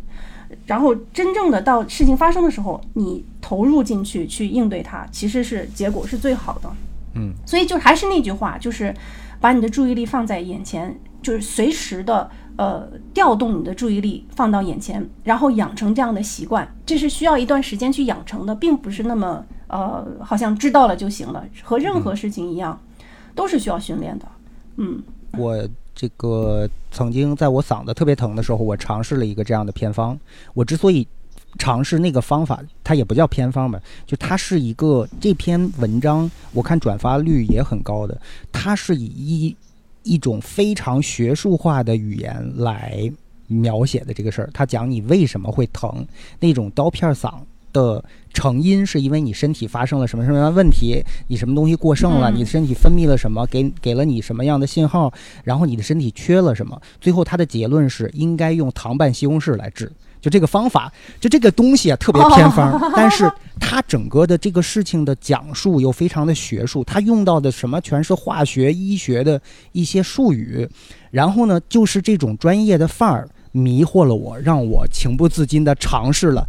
[0.67, 6.69] 然后真正的到事情发生的时候，你投入进去去应对它，其实是结果是最好的。
[7.15, 8.93] 嗯，所以就还是那句话，就是
[9.39, 22.79] 把你的注意力放在眼前，就是随时的呃调动你的注意力放到眼前，然后养成这样的习惯，这是需要一段时间去养成的，并不是那么呃好像知道了就行了，和任何事情一样，
[23.33, 24.25] 都是需要训练的。
[24.75, 25.01] 嗯，
[25.31, 25.57] 我
[25.99, 30.17] 这个曾经在我嗓子特别疼的时候，我尝试了一个这样的偏方。
[30.53, 31.07] 我之所以
[31.57, 38.15] 尝试那个方法，它也不叫偏方吧，就它是一个这篇文章，我看转发率也很高的，
[38.51, 39.57] 它是以一
[40.03, 43.11] 一种非常学术化的语言来
[43.47, 44.49] 描写的这个事儿。
[44.53, 46.05] 它讲你为什么会疼，
[46.39, 47.33] 那种刀片嗓
[47.77, 48.03] 的
[48.33, 55.13] 成因是因为你身体发生了什么什么样的问题，你什么东西过剩了，嗯你的身体分泌了什么，给给了你什么样的信号，
[55.43, 59.91] 然后你的身体缺了什么，最后他的结论是应该用糖拌西红柿来治。
[60.19, 69.39] 就这个方法，就这个东西啊，特别偏方， 但是它整个的这个事情的讲述又非常的学术，它用到的什么全是化学、医学的
[69.73, 70.67] 一些术语，
[71.11, 76.45] 然后呢，就是这种专业的范儿迷惑了我，让我情不自禁的尝试了。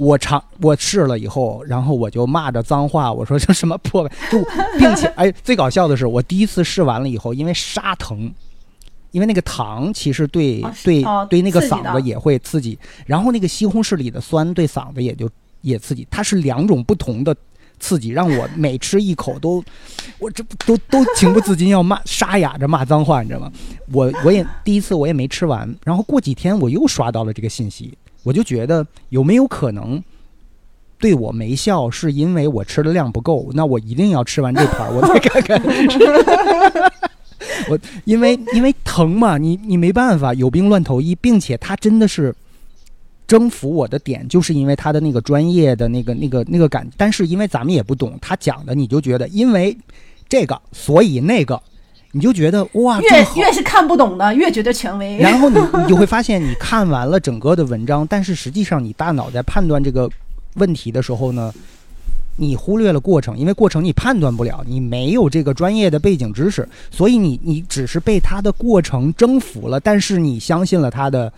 [0.00, 4.42] 我尝我试了以后，然后我就骂着脏话，我说这什么破，就
[4.78, 8.32] 并且 哎，最搞笑的是，我第一次试完了以后，因为杀疼，
[9.10, 15.28] 因为那个糖其实对、对、哦对那个嗓子也会刺激，然后那个西红柿里的酸对嗓子也就
[15.60, 17.36] 也刺激，它是两种不同的
[17.78, 19.62] 刺激，让我每吃一口都，
[20.18, 23.52] 我这都都情不自禁要骂沙哑着骂脏话，你知道吗？
[23.92, 27.92] 我我也第一次我也没吃完，然后过几天我又刷到了这个信息，
[28.22, 30.02] 我就觉得有没有可能
[30.98, 33.50] 对我没效，是因为我吃的量不够？
[33.54, 35.60] 那我一定要吃完这盘，我再看看。
[37.68, 42.34] 我因为因为疼嘛，你你没办法，有病乱投医，并且他真的是
[43.26, 49.76] 征服我的点，就是因为他的那个专业的那个那个那个感，但是因为咱们也不懂，他讲的你就觉得因为
[50.28, 51.60] 这个，所以那个，
[52.12, 55.16] 你就觉得哇，越越是看不懂的，越觉得权威。
[55.22, 60.10] 然后你你就会发现，你看完了整个的文章，但是实际上你大脑在判断这个
[60.54, 61.54] 问题的时候呢，
[62.36, 71.32] 你忽略了过程，因为过程你判断不了，你没有这个专业的背景知识，所以你你只是被它的过程征服了，但是你相信了它的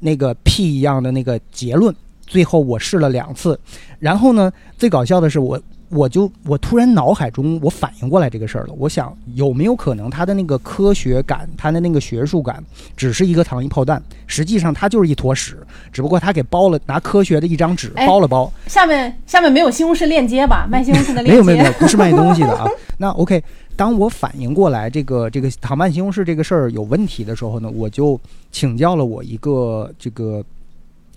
[0.00, 1.94] 那个屁一样的那个结论。
[2.26, 3.58] 最后我试了两次，
[3.98, 5.58] 然后呢，最搞笑的是我。
[5.92, 12.64] 我就我突然脑海中我反应过来这个事儿了，我想有没有可能他的那个科学感，他的那个学术感，
[12.96, 15.58] 只是一个糖衣炮弹，实际上它就是一坨屎，
[15.92, 20.66] 只不过他给包了，拿科学的一张纸哎包了包，下面下面没有西红柿链接吧？
[20.68, 22.66] 卖西红柿的链接 没有没有没有，不是卖东西的啊。
[22.96, 23.42] 那 OK，
[23.76, 28.18] 当我反应过来这个这个糖拌西红柿这个事儿有问题的时候呢，我就
[28.50, 30.42] 请教了我一个这个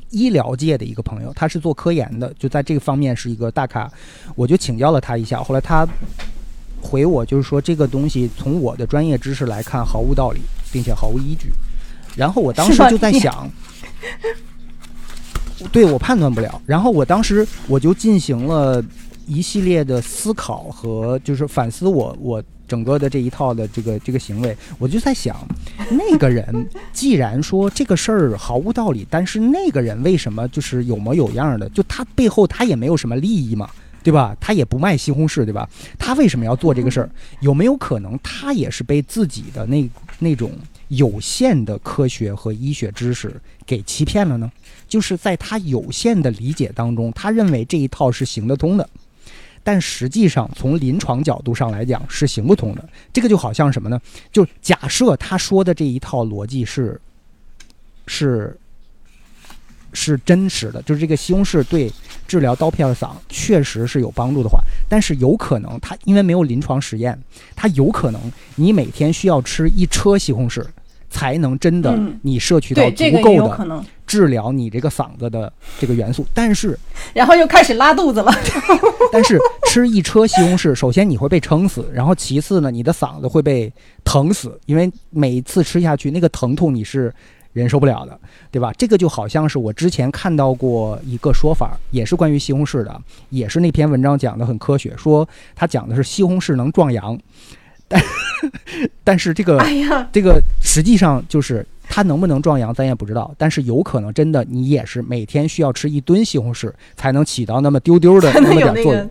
[0.09, 3.91] 医疗界的一个朋友，他是做科研的，就在这个方面是一个大咖，
[4.35, 5.43] 我就请教了他一下。
[5.43, 5.87] 后来他
[6.81, 10.39] 回我就是说，这个东西从我的专业知识来看毫无道理，
[10.71, 11.49] 并且毫无依据。
[12.15, 13.49] 然后我当时就在想，
[15.71, 16.61] 对我判断不了。
[16.65, 18.83] 然后我当时我就进行了
[19.27, 25.35] 一系列的思考和就是反思我我整个的这一套的这个这个行为，我就在想，
[25.91, 31.69] 那个人 既然说这个事儿毫无道理，但是那个人为什么就是有模有样的？
[31.69, 33.69] 就他背后他也没有什么利益嘛。
[34.03, 34.37] 对吧？
[34.39, 35.67] 他也不卖西红柿，对吧？
[35.97, 37.09] 他为什么要做这个事儿？
[37.39, 39.89] 有没有可能他也是被自己的那
[40.19, 40.51] 那种
[40.89, 43.35] 有限的科学和医学知识
[43.65, 44.51] 给欺骗了呢？
[44.87, 48.87] 就是在他有限的理解当中，他认为这一套是行得通的，
[49.65, 52.87] 但实际上从临床角度上来讲是行不通的。
[53.11, 53.99] 这个就好像什么呢？
[54.31, 57.01] 就假设他说的这一套逻辑是
[58.05, 58.55] 是
[59.91, 61.91] 是真实的，就是这个西红柿对
[62.27, 67.19] 治疗刀片嗓确实是有帮助的话，但是有可能它因为没有临床实验，
[67.55, 68.21] 它有可能
[68.55, 70.63] 你每天需要吃一车西红柿，
[71.15, 73.85] 才能真的嗯你摄取到，足够的。
[74.05, 76.27] 治疗你这个嗓子的这个元素。
[76.33, 76.77] 但是
[77.15, 78.31] 然后又开始拉肚子了。
[79.13, 79.39] 但是
[79.69, 83.71] 吃一车西红柿，首先你会被撑死，然后其次呢，你的嗓子会被
[84.03, 87.11] 疼死，因为每一次吃下去那个疼痛你是
[87.53, 88.19] 忍受不了的，
[88.51, 88.73] 对吧？
[88.77, 97.17] 这个就好像是我之前看到过一个说法，也是关于西红柿的，也是那篇文章讲的很科学，说它讲的是西红柿能壮阳，
[97.87, 97.99] 但
[99.03, 99.63] 但是这个
[100.11, 103.33] 这个实际上就是它能不能壮阳，咱也不知道。
[103.37, 109.09] 但是有可能真的你也是每天需要吃一吨西红柿，才能起到那么丢丢的 那么点作用。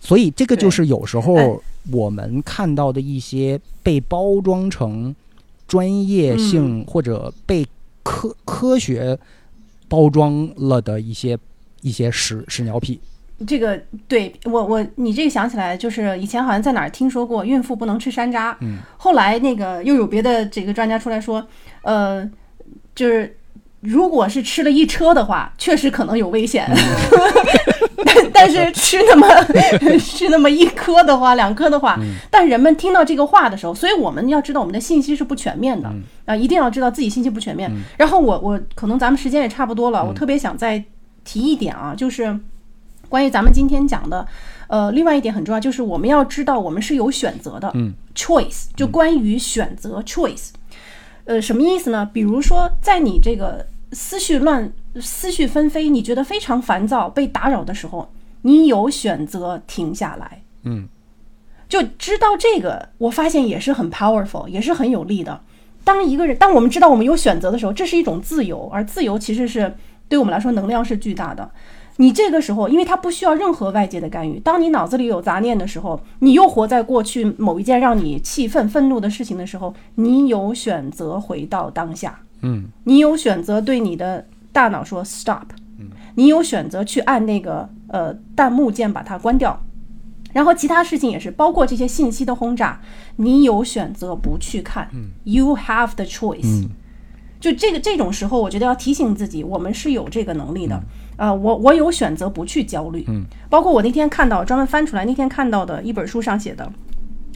[0.00, 5.14] 所以这个就是有时哎候我们看到的一些被包装成
[5.68, 7.66] 专业性嗯或者被
[8.02, 9.16] 科科学
[9.88, 11.38] 包装了的一些
[11.82, 13.00] 一些屎屎尿屁。
[13.46, 18.54] 这个对我我你这个想起来，就是以前好像在哪儿听说过，孕妇不能吃山楂。
[18.60, 21.46] 嗯，后来那个又有别的这个专家出来说，
[21.82, 22.28] 呃，
[22.94, 23.36] 就是
[23.80, 26.68] 如果是吃了一车的话，确实可能有危险。
[28.04, 29.26] 但但是吃那么
[29.98, 31.98] 吃那么一颗的话，两颗的话，
[32.30, 35.90] 但人们听到这个话的时候，所以我们要知道我们的信息是不全面的
[36.24, 37.70] 啊、一定要知道自己信息不全面。
[37.96, 40.82] 然后我我可能咱们时间也差不多了，我特别想再
[41.24, 42.38] 提一点啊，就是。
[43.12, 44.26] 关于咱们今天讲的，
[44.68, 50.48] 呃，另外一点很重要，就是我们要知道我们是有选择的，嗯，choice 就关于选择 choice，
[51.26, 52.08] 呃，什么意思呢？
[52.10, 58.10] 比如说，在你这个思绪乱、思绪纷飞，你觉得非常烦躁、被打扰的时候，
[58.40, 60.88] 你有选择停下来，嗯，
[61.68, 65.38] 就知道这个，我发现也是很 powerful，也是很有力的。
[65.84, 69.76] 当一个人，当我们知道我们有选择的时候，这是一种自由，而自由其实是
[70.08, 71.50] 对我们来说能量是巨大的。
[71.96, 74.38] 你这个时候，因为它不需要任何外界的干预。
[74.40, 85.44] 当你脑子里有杂念的时候，你又活在过去某一件让你气愤、愤怒的事情的时候，你有选择回到当下，嗯，你有选择对你的大脑说 stop，
[85.78, 89.62] 嗯你有选择去按那个呃弹幕键把它关掉。
[90.32, 92.80] 然后其他事情也是，包括这些信息的轰炸，
[93.16, 94.88] 你有选择不去看。
[94.94, 96.66] 嗯 You have the choice。
[97.38, 100.80] 就这个这种时候，我觉得要提醒自己，我们是有这个能力的。
[101.21, 103.03] 呃，我我有选择不去焦虑。
[103.07, 106.71] 嗯，包括我那天看到专门翻出来那天看到的一本书上写的，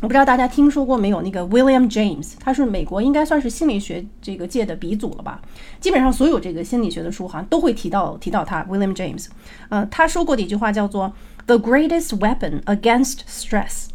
[0.02, 1.22] 我不知道大家听说过没有？
[1.22, 5.41] 那个 William James，他是美国应该算是心理学这个界的鼻祖了吧？
[5.80, 9.28] 基本上所有这个心理学的书好像都会提到提到他 William James。
[9.69, 11.14] 呃，他说过的一句话叫做
[11.45, 13.88] “The greatest weapon against stress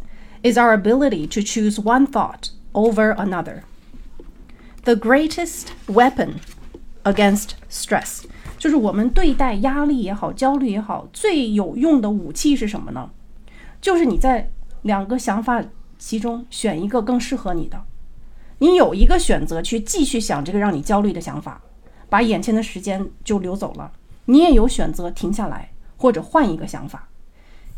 [0.43, 3.61] is our ability to choose one thought over another.”
[4.83, 6.35] The greatest weapon
[7.03, 8.23] against stress，
[8.62, 13.10] 就是我们对待压力也好、焦虑也好，最有用的武器是什么呢？
[13.80, 14.52] 就是你在
[14.82, 15.60] 两个想法
[15.98, 17.82] 其中选一个更适合你的，
[18.58, 21.60] 你有一个选择去继续想这个让你焦虑的想法，
[22.08, 23.90] 把眼前的时间就流走了。
[24.26, 27.08] 你也有选择停下来或者换一个想法，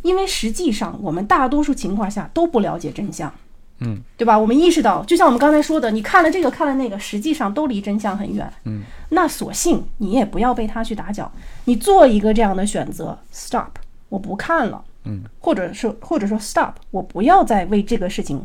[0.03, 3.33] 因为实际上我们大多数情况下都不了解真相。
[3.81, 4.39] 嗯，对吧？
[4.39, 8.51] 我们意识到，就像我们刚才说的，你看了这个，看了那个，实际上都离真相很远。
[8.65, 11.31] 嗯，那索性你也不要被他去打搅，
[11.65, 13.71] 你做一个这样的选择，stop，
[14.09, 14.83] 我不看了。
[15.05, 18.43] 嗯，或者是或者说 stop，我不要再为这个事情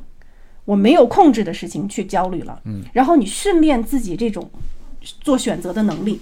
[0.65, 2.59] 我没有控制的事情去焦虑了。
[2.65, 4.49] 嗯，然后你训练自己这种
[5.21, 6.19] 做选择的能力，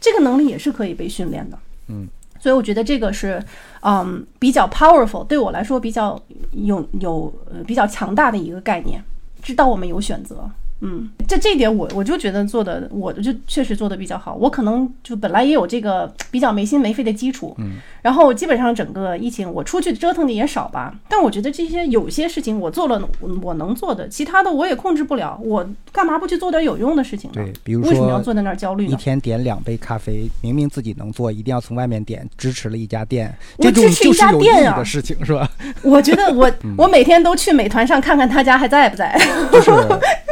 [0.00, 1.58] 这个能力也是可以被训练的。
[1.88, 2.08] 嗯，
[2.40, 3.40] 所以我觉得这个是，
[3.82, 6.20] 嗯，比较 powerful，对我来说比较
[6.52, 7.32] 有有
[7.66, 9.00] 比较强大的一个概念，
[9.42, 10.50] 知道我们有选择。
[10.80, 14.34] 嗯，这这一点我我就觉得做的，我就确实做的比较好。
[14.34, 20.94] 我可能就本来也有这个比较没心没肺的基础，嗯，然后基本上整个疫情我出去折腾的也少吧。
[21.08, 23.02] 但我觉得这些有些事情我做了
[23.42, 25.38] 我能做的，其他的我也控制不了。
[25.42, 27.42] 我干嘛不去做点有用的事情呢？
[27.42, 28.94] 对，比如为什么要坐在那儿焦虑一？
[28.96, 35.50] 天点两杯咖啡，明明自己能做，一定要从外面点，支持了一家店，我这种支持一就是有意家店的事情，是吧？
[35.82, 39.18] 我觉得我我每天都去美团上看看他家还在不在。
[39.50, 39.70] 就是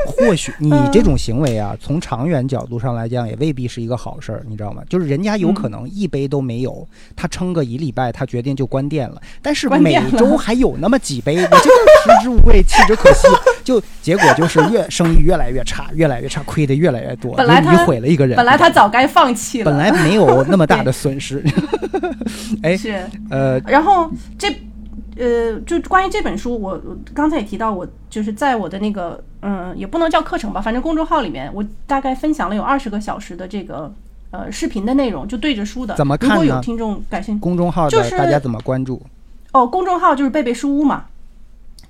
[0.06, 4.82] 或许你这种行为啊，从长远角度上来讲，也未必是一个好事儿，你知道吗？
[4.88, 6.86] 就是人家有可能一杯都没有，
[7.16, 9.20] 他撑个一礼拜，他决定就关店了。
[9.42, 13.26] 但是每周还有那么几杯，你就食之无味， 弃之可惜。
[13.64, 17.34] 就结果就是越生意越来越差，越来越差，亏的越来越多。
[17.34, 21.44] 本来他毁了一个人，本来他早该放弃了，本来没有那么大的损失。
[22.62, 24.48] 哎，是呃，然后这。
[25.18, 26.80] 呃，就关于这本书，我
[27.12, 33.92] 刚才也提到，我就是在我的那个，嗯，也不能叫课程吧，反正公众号里面，我大概分享了有二十个小时的这个
[34.30, 35.96] 呃视频的内容，就对着书的。
[35.96, 39.02] 怎么看如果有听众感兴趣，公众号就是大家怎么关注？
[39.52, 41.06] 哦，公众号就是贝贝书屋嘛，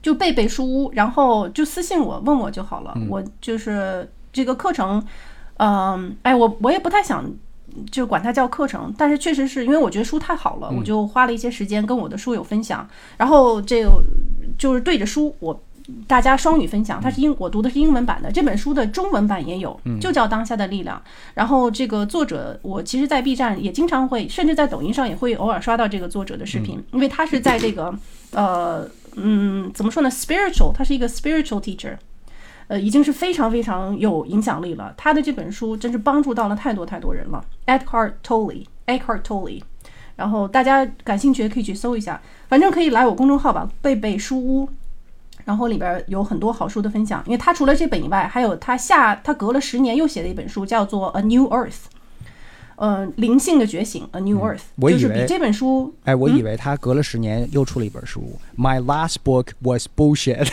[0.00, 2.96] 就贝贝书屋，然后就私信我问我就好了。
[3.08, 5.04] 我就是这个课程，
[5.58, 7.30] 嗯，哎，我我也不太想。
[7.90, 13.90] 就管它叫课程，但是确实是因为我觉得书太好了，我就花了一些时间跟我的书友分享，然后这个
[14.58, 15.62] 就是对着书，我
[16.06, 17.00] 大家双语分享。
[17.00, 20.96] 它是英，我读的是英文版的，这本书的中文版也有，就叫《当下的力量》。
[21.32, 27.94] 然后这个作者，我其实，在 B 站也经常会，甚至在抖音上也会偶尔刷到这个作者的视频，因为他是在这个
[28.32, 28.86] 呃
[29.16, 31.96] 嗯怎么说呢，spiritual，他是一个 spiritual teacher。
[32.68, 34.94] 呃，已经是非常非常有影响力了。
[34.96, 37.44] 他的这本书真是帮助到了太多太多人了。
[37.66, 39.62] Eckhart Tolle，Eckhart Tolle，
[40.16, 44.68] 然后大家感兴趣的可以去搜一下，反正可以来我公众号吧，贝贝书屋，
[45.44, 47.22] 然后里边有很多好书的分享。
[47.26, 51.70] 因为他除了这本以外，还有他下他隔了十年又写了一本书，叫做《A New Earth》。
[52.78, 55.92] 呃，灵性的觉醒，A New Earth，就是比这本书。
[56.04, 58.38] 哎，我以为他隔了十年又出了一本书。
[58.56, 60.48] My last book was bullshit，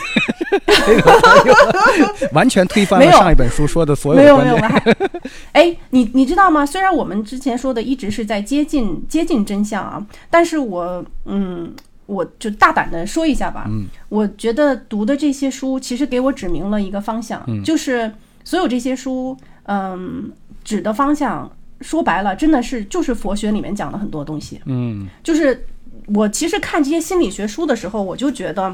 [2.34, 4.60] 完全推翻了上一本书说的所有观点。
[4.60, 5.22] 没有没有，
[5.54, 6.66] 哎，你你知道吗？
[6.66, 11.72] 虽然我们之前说的一直是在接近接近真相啊，但是我嗯，
[12.08, 13.66] 我就大胆的说一下吧。
[13.70, 18.12] 嗯，我觉得读的这些书其实给我指明了一个方向，就是
[18.44, 19.38] 所有这些书，
[19.68, 20.32] 嗯，
[20.64, 21.52] 指的方向。
[21.82, 24.62] 说白了，真的是就是佛学里面讲的很多东西。
[24.66, 25.66] 嗯，就是
[26.08, 28.74] 我其实看这些心理学书的时候，我就觉得，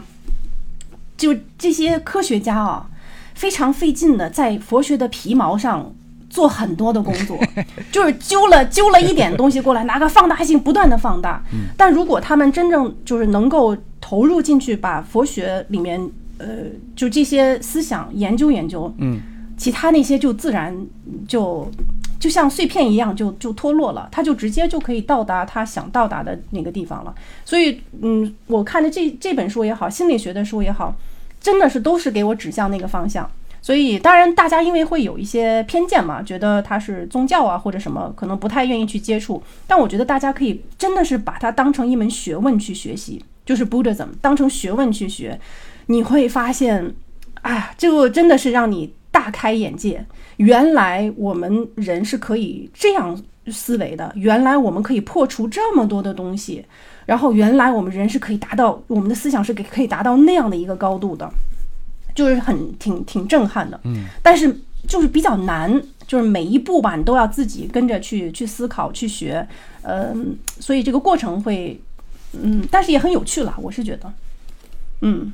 [1.17, 2.89] 就这些科学家啊，
[3.33, 5.93] 非常费劲的在佛学的皮毛上
[6.29, 7.37] 做很多的工作，
[7.91, 11.43] 就是揪了揪了一点东西过来，拿个放大镜不断的放大。
[11.75, 15.99] 但如果他们真正就是能够投入进去，把佛学里面
[16.37, 16.47] 呃
[16.95, 19.19] 就这些思想研究研究，嗯，
[19.57, 20.77] 其他那些就自然
[21.27, 21.69] 就。
[22.21, 27.13] 就像碎片一样，就就脱落了，他就直接就可以到达他想到达的那个地方了。
[27.43, 30.95] 所以，嗯，我看的这这本书也好，心理学的书也好，
[31.41, 33.27] 真的是都是给我指向那个方向。
[33.59, 39.41] 所以，当然大家因为会有一些偏见嘛，觉得它是宗教啊或者什么，可能不太愿意去接触。
[39.65, 45.39] 但我觉得大家可以真的是把它当成一门学问去学习，就是 Buddhism 当成学问去学，
[45.87, 46.93] 你会发现，
[47.41, 50.05] 啊，这个真的是让你大开眼界。
[50.41, 53.15] 原来我们人是可以这样
[53.47, 56.65] 思维的，原来我们可以破除这么多的东西，
[57.05, 61.31] 然后原来我们人是可以达到我们的思想是给可以达到那样的一个高度的，
[62.15, 63.79] 就是很挺挺震撼的。
[63.83, 69.47] 嗯，但是就是比较难，就是每一步吧，你都要自己跟着去去思考去学，
[69.83, 71.79] 嗯，所以这个过程会，
[72.33, 74.11] 嗯，但是也很有趣了，我是觉得，
[75.01, 75.31] 嗯，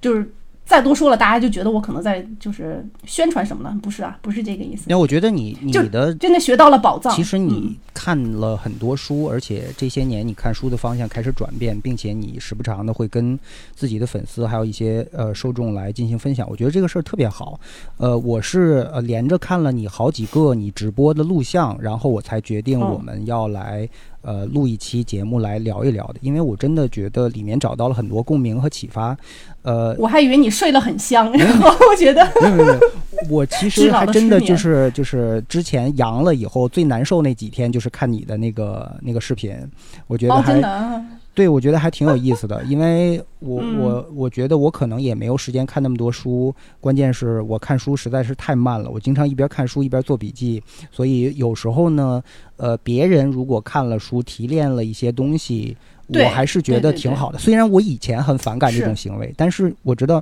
[0.00, 0.32] 就是。
[0.68, 3.74] 再多说了，大家就觉得我可能在就是宣传什么了？
[3.82, 4.84] 不是啊，不是这个意思。
[4.86, 7.10] 那我觉得你你的真的学到了宝藏。
[7.16, 13.38] 其实你看了很多书，而且这些年你看书的方向开始转变，并且你时不常的会跟
[13.74, 16.46] 自己的粉丝还有一些呃受众来进行分享。
[16.50, 17.58] 我觉得这个事儿特别好。
[17.96, 23.88] 呃，我是呃连着看了你好几个你直播的录像，然后我才决定我们要来。
[24.22, 29.16] 呃，录一期节目来聊一聊的，因为我真的觉得里面找到了很多共鸣和启发。
[29.62, 32.80] 呃，我还以为你睡得很香，然后 我觉得没有没有，
[33.30, 39.54] 我其实还真的就是就是之前阳了以后最难受那几天，就是看你的那个那个视频，
[40.06, 40.60] 我觉得还。
[41.38, 50.60] 对，我觉得还挺有意思的，因为我我我觉得我可能也没有时间看那么多书，关键是我看书实在是太慢了，我经常一边看书一边做笔记，
[50.90, 52.20] 所以有时候呢，
[52.56, 55.76] 呃，别人如果看了书提炼了一些东西，
[56.08, 57.38] 我还是觉得挺好的。
[57.38, 60.20] 虽然我以前很反感这种行为，但是我知道，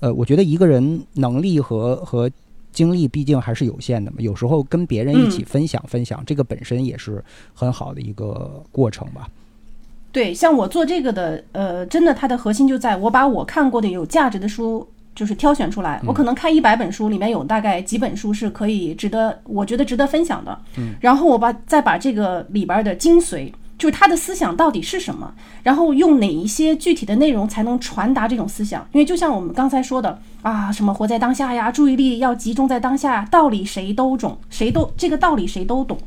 [0.00, 2.30] 呃，我觉得一个人能力和和
[2.72, 7.22] 精力毕竟还是有限的嘛，有时候跟别人一起分享分享，这个本身也是
[7.52, 9.28] 很好的一个过程吧。
[10.16, 16.00] 对，像我做这个的，呃，真的，它的核心就在我把我看过的有价值的书，就是挑选出来。
[16.06, 20.58] 我可能看一百本书，里面有大概几本书是可以值得，我觉得值得分享的。
[20.78, 28.88] 嗯，然后我把再把这个里边的精髓就是他的思想到底是什么，然后用哪一些具体的内容才能传达这种思想？
[28.92, 35.98] 因为就像我们刚才说的啊，什么活在当下呀，注意力要集中在当下，道理谁都懂，谁都这个道理谁都懂，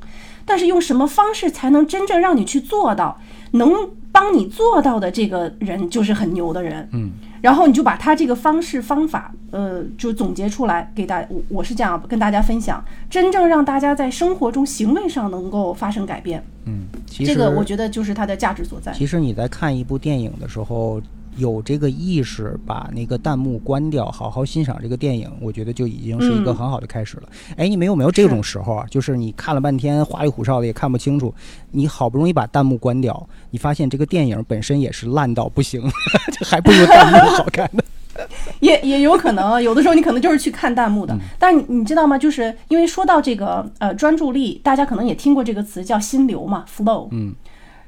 [0.46, 3.22] 但是用什么方式才能真正让你去做到？
[3.52, 3.72] 能
[4.12, 7.12] 帮你做到的这个人就是很牛的人，嗯，
[7.42, 18.92] 然后你就把他这个方式方法，呃，就总结出来给大我我是这样跟大家分享，真正让大家在生活中行为上能够发生改变，嗯，这个我觉得就是它的价值所在。
[18.94, 21.02] 其实你在看一部电影的时候，
[21.40, 27.24] 有这个意识，把那个弹幕关掉，好好欣赏这个电影，我觉得就已经是一个嗯很好的开始了。
[27.58, 28.86] 哎、你们有没有这种时候啊？
[28.92, 31.34] 就是你看了半天花里胡哨的也看不清楚，
[31.72, 35.82] 你好不容易把弹幕关掉，你发现这个电影本身也是烂到不行，
[36.38, 37.82] 这还不如弹幕好看呢。
[38.60, 41.20] 也也有可能，有的时候你可能就是去看弹幕嗯的。
[41.40, 42.18] 但是你你知道吗？
[42.18, 47.08] 就是因为说到这个呃专注力，大家可能也听过这个词叫心流嘛，flow。
[47.12, 47.34] 嗯。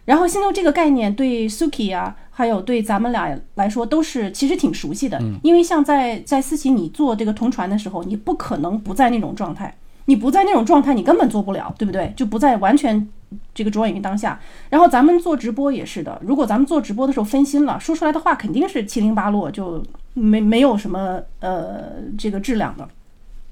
[0.05, 9.75] 然后心流这个概念对 Suki 啊，还有对咱们俩来说都是其实挺熟悉的，嗯因为像在在思琪你做这个同传的时候，你不可能不在那种状态，
[10.05, 12.11] 你不在那种状态，你根本做不了，对不对？
[12.15, 13.07] 就不在完全
[13.53, 14.39] 这个着眼于当下。
[14.69, 19.83] 然后咱们做直播也是的，如果咱们做直播的时候分心了，说出来的话肯定是七零八落，就
[20.15, 22.87] 没没有什么呃这个质量的。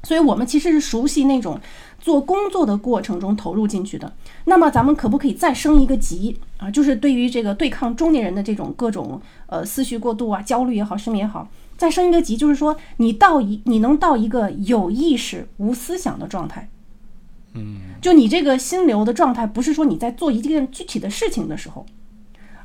[0.03, 1.59] 所以我们其实是熟悉那种
[1.99, 4.13] 做工作的过程中投入进去的。
[4.45, 6.71] 那么咱们可不可以再升一个级啊？
[6.71, 11.47] 就是对于这个对抗中年人的这种各种呃思绪过度啊、焦虑也好、失眠也好，
[11.77, 16.69] 再升一个级，就是说你到一你能到一个有意识无思想的状态。
[17.53, 21.85] 嗯，就你这个心流的状态，不是说你在做一件具体的事情的时候，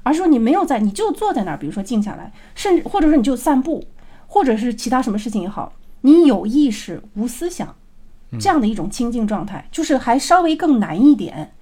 [0.02, 3.84] 而是说你没有在，你就坐在那儿，比如说静下来，甚至或者说你就散步，
[4.26, 7.74] 或者是其他什么事情也好，你有意识无思想，
[8.38, 11.52] 这样的一种清静状态，就是还稍微更难一点，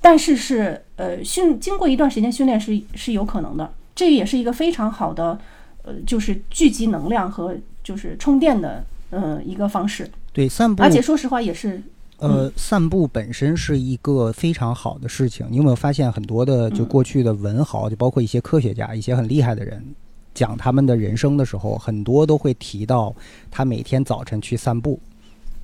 [0.00, 5.38] 但是是呃训经过一段时间训练是是有可能的，这也是一个非常好的
[5.82, 11.82] 呃就是聚集能量和就是充电的呃一个方式，对，散步而且说实话也是
[12.18, 15.44] 呃，散步本身是一个非常好的事情。
[15.50, 19.84] 你有没有发现很多的就过去的文豪，就包括一些科学家、一些很厉害的人，
[20.32, 23.12] 讲他们的人生的时候，很多都会提到
[23.50, 25.00] 他每天早晨去散步。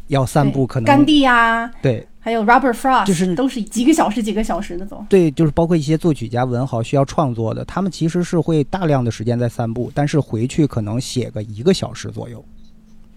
[0.09, 5.03] 要散步可能甘地呀、对还有 Robert Frost，就是都是几个小时几个小时的走。
[5.09, 12.45] 对，就是包括一些作曲家、文豪需要创作的，他们其实是会大量的时间在散步，但是回去可能写个一个小时左右，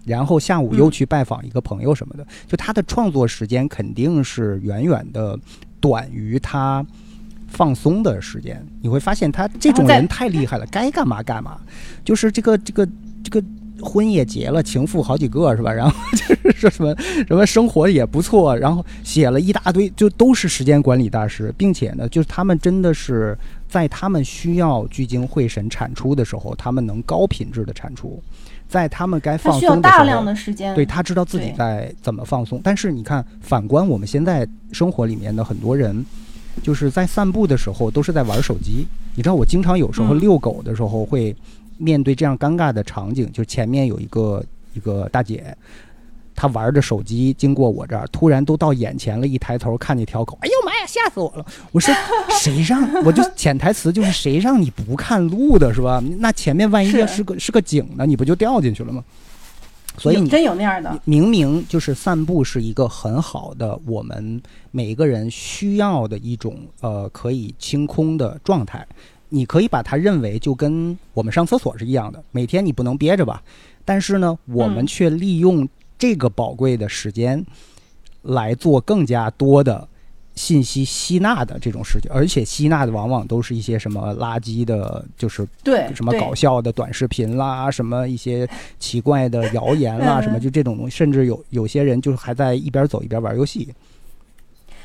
[0.06, 5.38] 然后下午又去拜访一个朋友什么的，就他的创作时间肯定是远远的
[5.78, 6.82] 短于他
[7.48, 8.64] 放松的时间。
[8.80, 11.60] 你会发现他这种人太厉害了，该干嘛干嘛，
[12.02, 12.88] 就是这个这个
[13.22, 13.44] 这个。
[13.82, 15.70] 婚也结了，情妇好几个是吧？
[15.74, 16.94] 然后就是说什么
[17.26, 23.36] 什么生活也不错，然后写了一大堆，就都是时间管理大师，并且呢，就是他们真的是
[23.68, 28.22] 在他们需要聚精会神产出的时候，他们能高品质的产出，
[28.68, 30.74] 在他们该放松的时候，要大量的时间。
[30.74, 32.60] 对他知道自己在怎么放松。
[32.62, 36.04] 但是你看，反观我们现在生活里面的很多人，
[36.62, 38.86] 就是在散步的时候都是在玩手机。
[39.14, 41.34] 你知道，我经常有时候嗯遛狗的时候会
[41.82, 44.44] 面对这样尴尬的场景，就前面有一个
[44.74, 45.56] 一个大姐。
[46.34, 51.44] 她玩着手机经过我这儿，突然都到眼前了，一抬头看见条狗，哎呦妈呀，吓死我了！
[51.72, 51.94] 我说
[52.40, 56.02] 谁让我就潜台词就是谁让你不看路的是吧？
[56.18, 59.04] 那前面万一要是个是个井呢，你不就掉进去了吗？
[59.98, 60.98] 所以你真有那样的。
[61.04, 68.84] 明明就是散步是一个很好的，我们每一个人需要的一种呃可以清空的状态。
[69.34, 73.42] 你可以把它认为就跟我们上厕所是一样的，每天你不能憋着吧，
[73.82, 75.66] 但是呢，我们嗯却利用
[75.98, 77.42] 这个宝贵的时间
[78.20, 79.88] 来做更加多的
[80.34, 88.46] 信息吸纳的这种事情，而且吸纳的往往都是一些什么垃圾的，就是对，什么搞笑的短视频啦，什么一些
[88.78, 93.72] 奇怪的谣言啦，嗯什么就这种东西，甚至有有些人就是还在一边走一边玩游戏。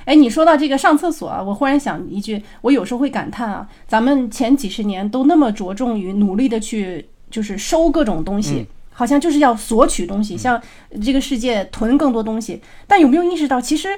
[0.08, 10.60] 哎，你说到这个上厕所啊，我忽然想一句，我有时候会感叹啊，咱们前几十年都那么着重于努力的去就是收各种东西，嗯好像就是要索取东西，向
[11.04, 13.90] 这个世界囤更多东西，但有没有意识到，其实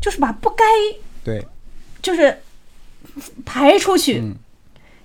[0.00, 0.64] 就是把不该
[1.24, 1.44] 对，
[2.00, 2.38] 就是
[3.44, 4.20] 排出去。
[4.20, 4.34] 嗯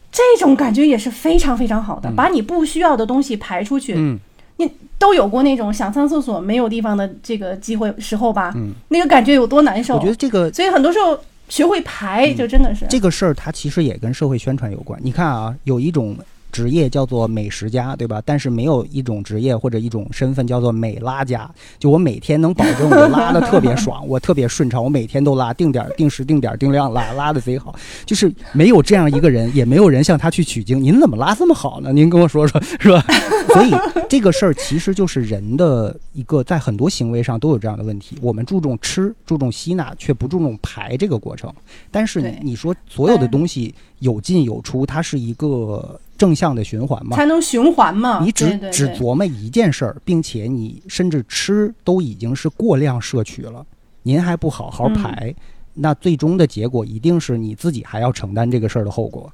[0.09, 3.93] 这种感觉也是非常非常好的，把你不需要的东西排出去。
[3.95, 4.17] 嗯，
[4.55, 8.51] 你都有过那种想上厕所没有地方的这个机会时候吧？
[8.55, 9.95] 嗯，那个感觉有多难受？
[9.95, 11.17] 我觉得这个所以很多时候
[11.49, 14.99] 学会排，就真的是这个事儿它其实也跟社会宣传有关。
[15.03, 16.17] 你看啊，有一种
[16.51, 18.21] 职业叫做美食家，对吧？
[18.25, 21.49] 但是没有一种职业或者一种身份叫做美拉家。
[21.77, 27.75] 就我每天能保证我拉的 特别爽，我特别顺畅，我每天都拉，定点、定时、定点、定量拉，拉的贼好。
[28.05, 30.81] 就是没有这样一个人，也没有人向他去取经。
[30.81, 31.91] 您怎么拉这么好呢？
[31.93, 33.03] 您跟我说说，是吧？
[33.53, 33.73] 所以
[34.09, 38.17] 这个事儿其实就是人的一个在很多行为上都有这样的问题。
[38.21, 41.51] 我们注重吃，注重吸纳，却不注重排这个过程。
[41.91, 47.15] 但是对你说所有的东西有进有出，它是一个正向的循环嘛？
[47.15, 48.19] 才能循环嘛。
[48.23, 53.65] 你只只琢磨一件事儿，并且你甚至吃都已经是过量摄取了，
[54.03, 55.35] 您还不好好嗯排，
[55.73, 59.31] 那最终的结果一定是你自己还要承担这个事儿的后果。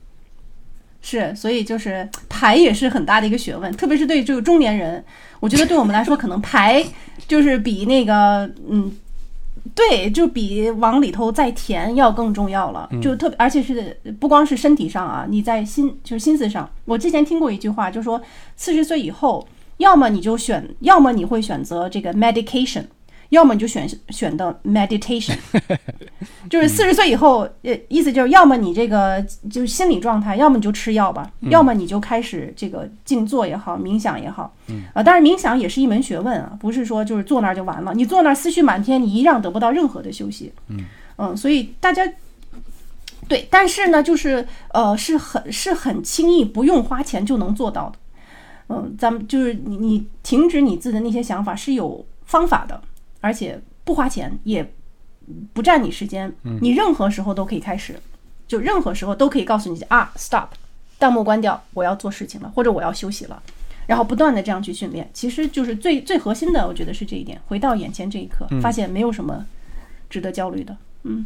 [1.01, 5.03] 是，所以就是排也是很大的一个学问，特别是对这个中年人，
[5.39, 6.85] 我觉得对我们来说，可能排
[7.27, 8.91] 就是比那个嗯。
[9.73, 16.69] 对，就比往里头再填要更重要了，就特别，而且是不光是身体上啊，你在心就是心思上。
[16.85, 18.21] 我之前听过一句话，就说
[18.55, 22.83] 四十岁以后，要么你就选，要么你会选择这个 medication，
[23.33, 25.37] 要么你就选选的 meditation。
[26.49, 34.53] 就是四十岁以后，呃，意思就是要么你这个就是心理状态，要么你就吃药吧，要么你就开始这个静坐也好，冥想也好，
[34.93, 40.51] 啊，当然冥想也是一门学问啊，不是说就是坐那儿就完了，你坐那儿思绪满天，你一样得不到任何的休息，
[41.17, 42.09] 嗯所以大家。
[43.25, 47.97] 对，但是呢，就是呃，是很是很轻易不用花钱就能做到的，
[48.67, 52.81] 嗯，咱们就是你你停止你自己的那些想法是有方法的，
[53.23, 54.69] 而且不花钱也
[55.53, 56.29] 不占你时间，
[56.59, 57.97] 你任何时候都可以开始，
[58.45, 60.49] 就任何时候都可以告诉你啊，stop，
[60.99, 63.41] 弹幕关掉，我要做事情了，或者我要休息了，
[63.87, 69.45] 然后不断的这样去训练，其实就是最最核心的，我觉得是这一点，回到眼前这一刻，发现没有什么
[70.09, 71.25] 值得焦虑的，嗯，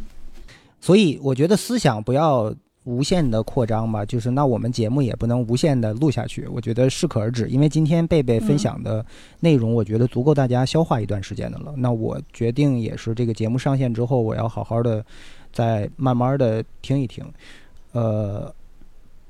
[0.80, 2.54] 所以我觉得思想不要
[2.88, 7.46] 无限的扩张吧，就是那我们节目也不能无限的录下去，我觉得适可而止。
[7.48, 9.04] 因为今天贝贝分享的
[9.40, 11.74] 内容，我觉得足够大家消化一段时间的了。
[11.76, 15.04] 那我决定也是这个节目上线之后，我要好好的
[15.52, 17.24] 再慢慢的听一听，
[17.92, 18.52] 呃。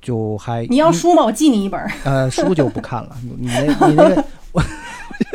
[0.00, 1.24] 就还你要书吗？
[1.24, 1.90] 我寄你一本儿。
[2.04, 4.24] 呃书就不看了，你你那你那个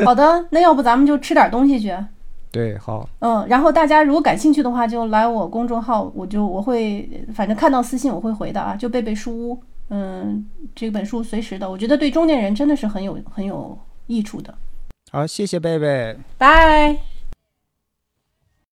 [0.06, 1.94] 好的，那要不咱们就吃点东西去。
[2.54, 13.76] 对好嗯，然后大家如果感兴趣的话，就来我公众号，我就我会反正看到私信我会回的啊，就贝贝书屋，嗯，这本书随时的，我觉得对中年人真的是很有很有
[14.06, 14.54] 益处的。
[15.10, 16.16] 好，谢谢贝贝。
[16.38, 17.13] 拜。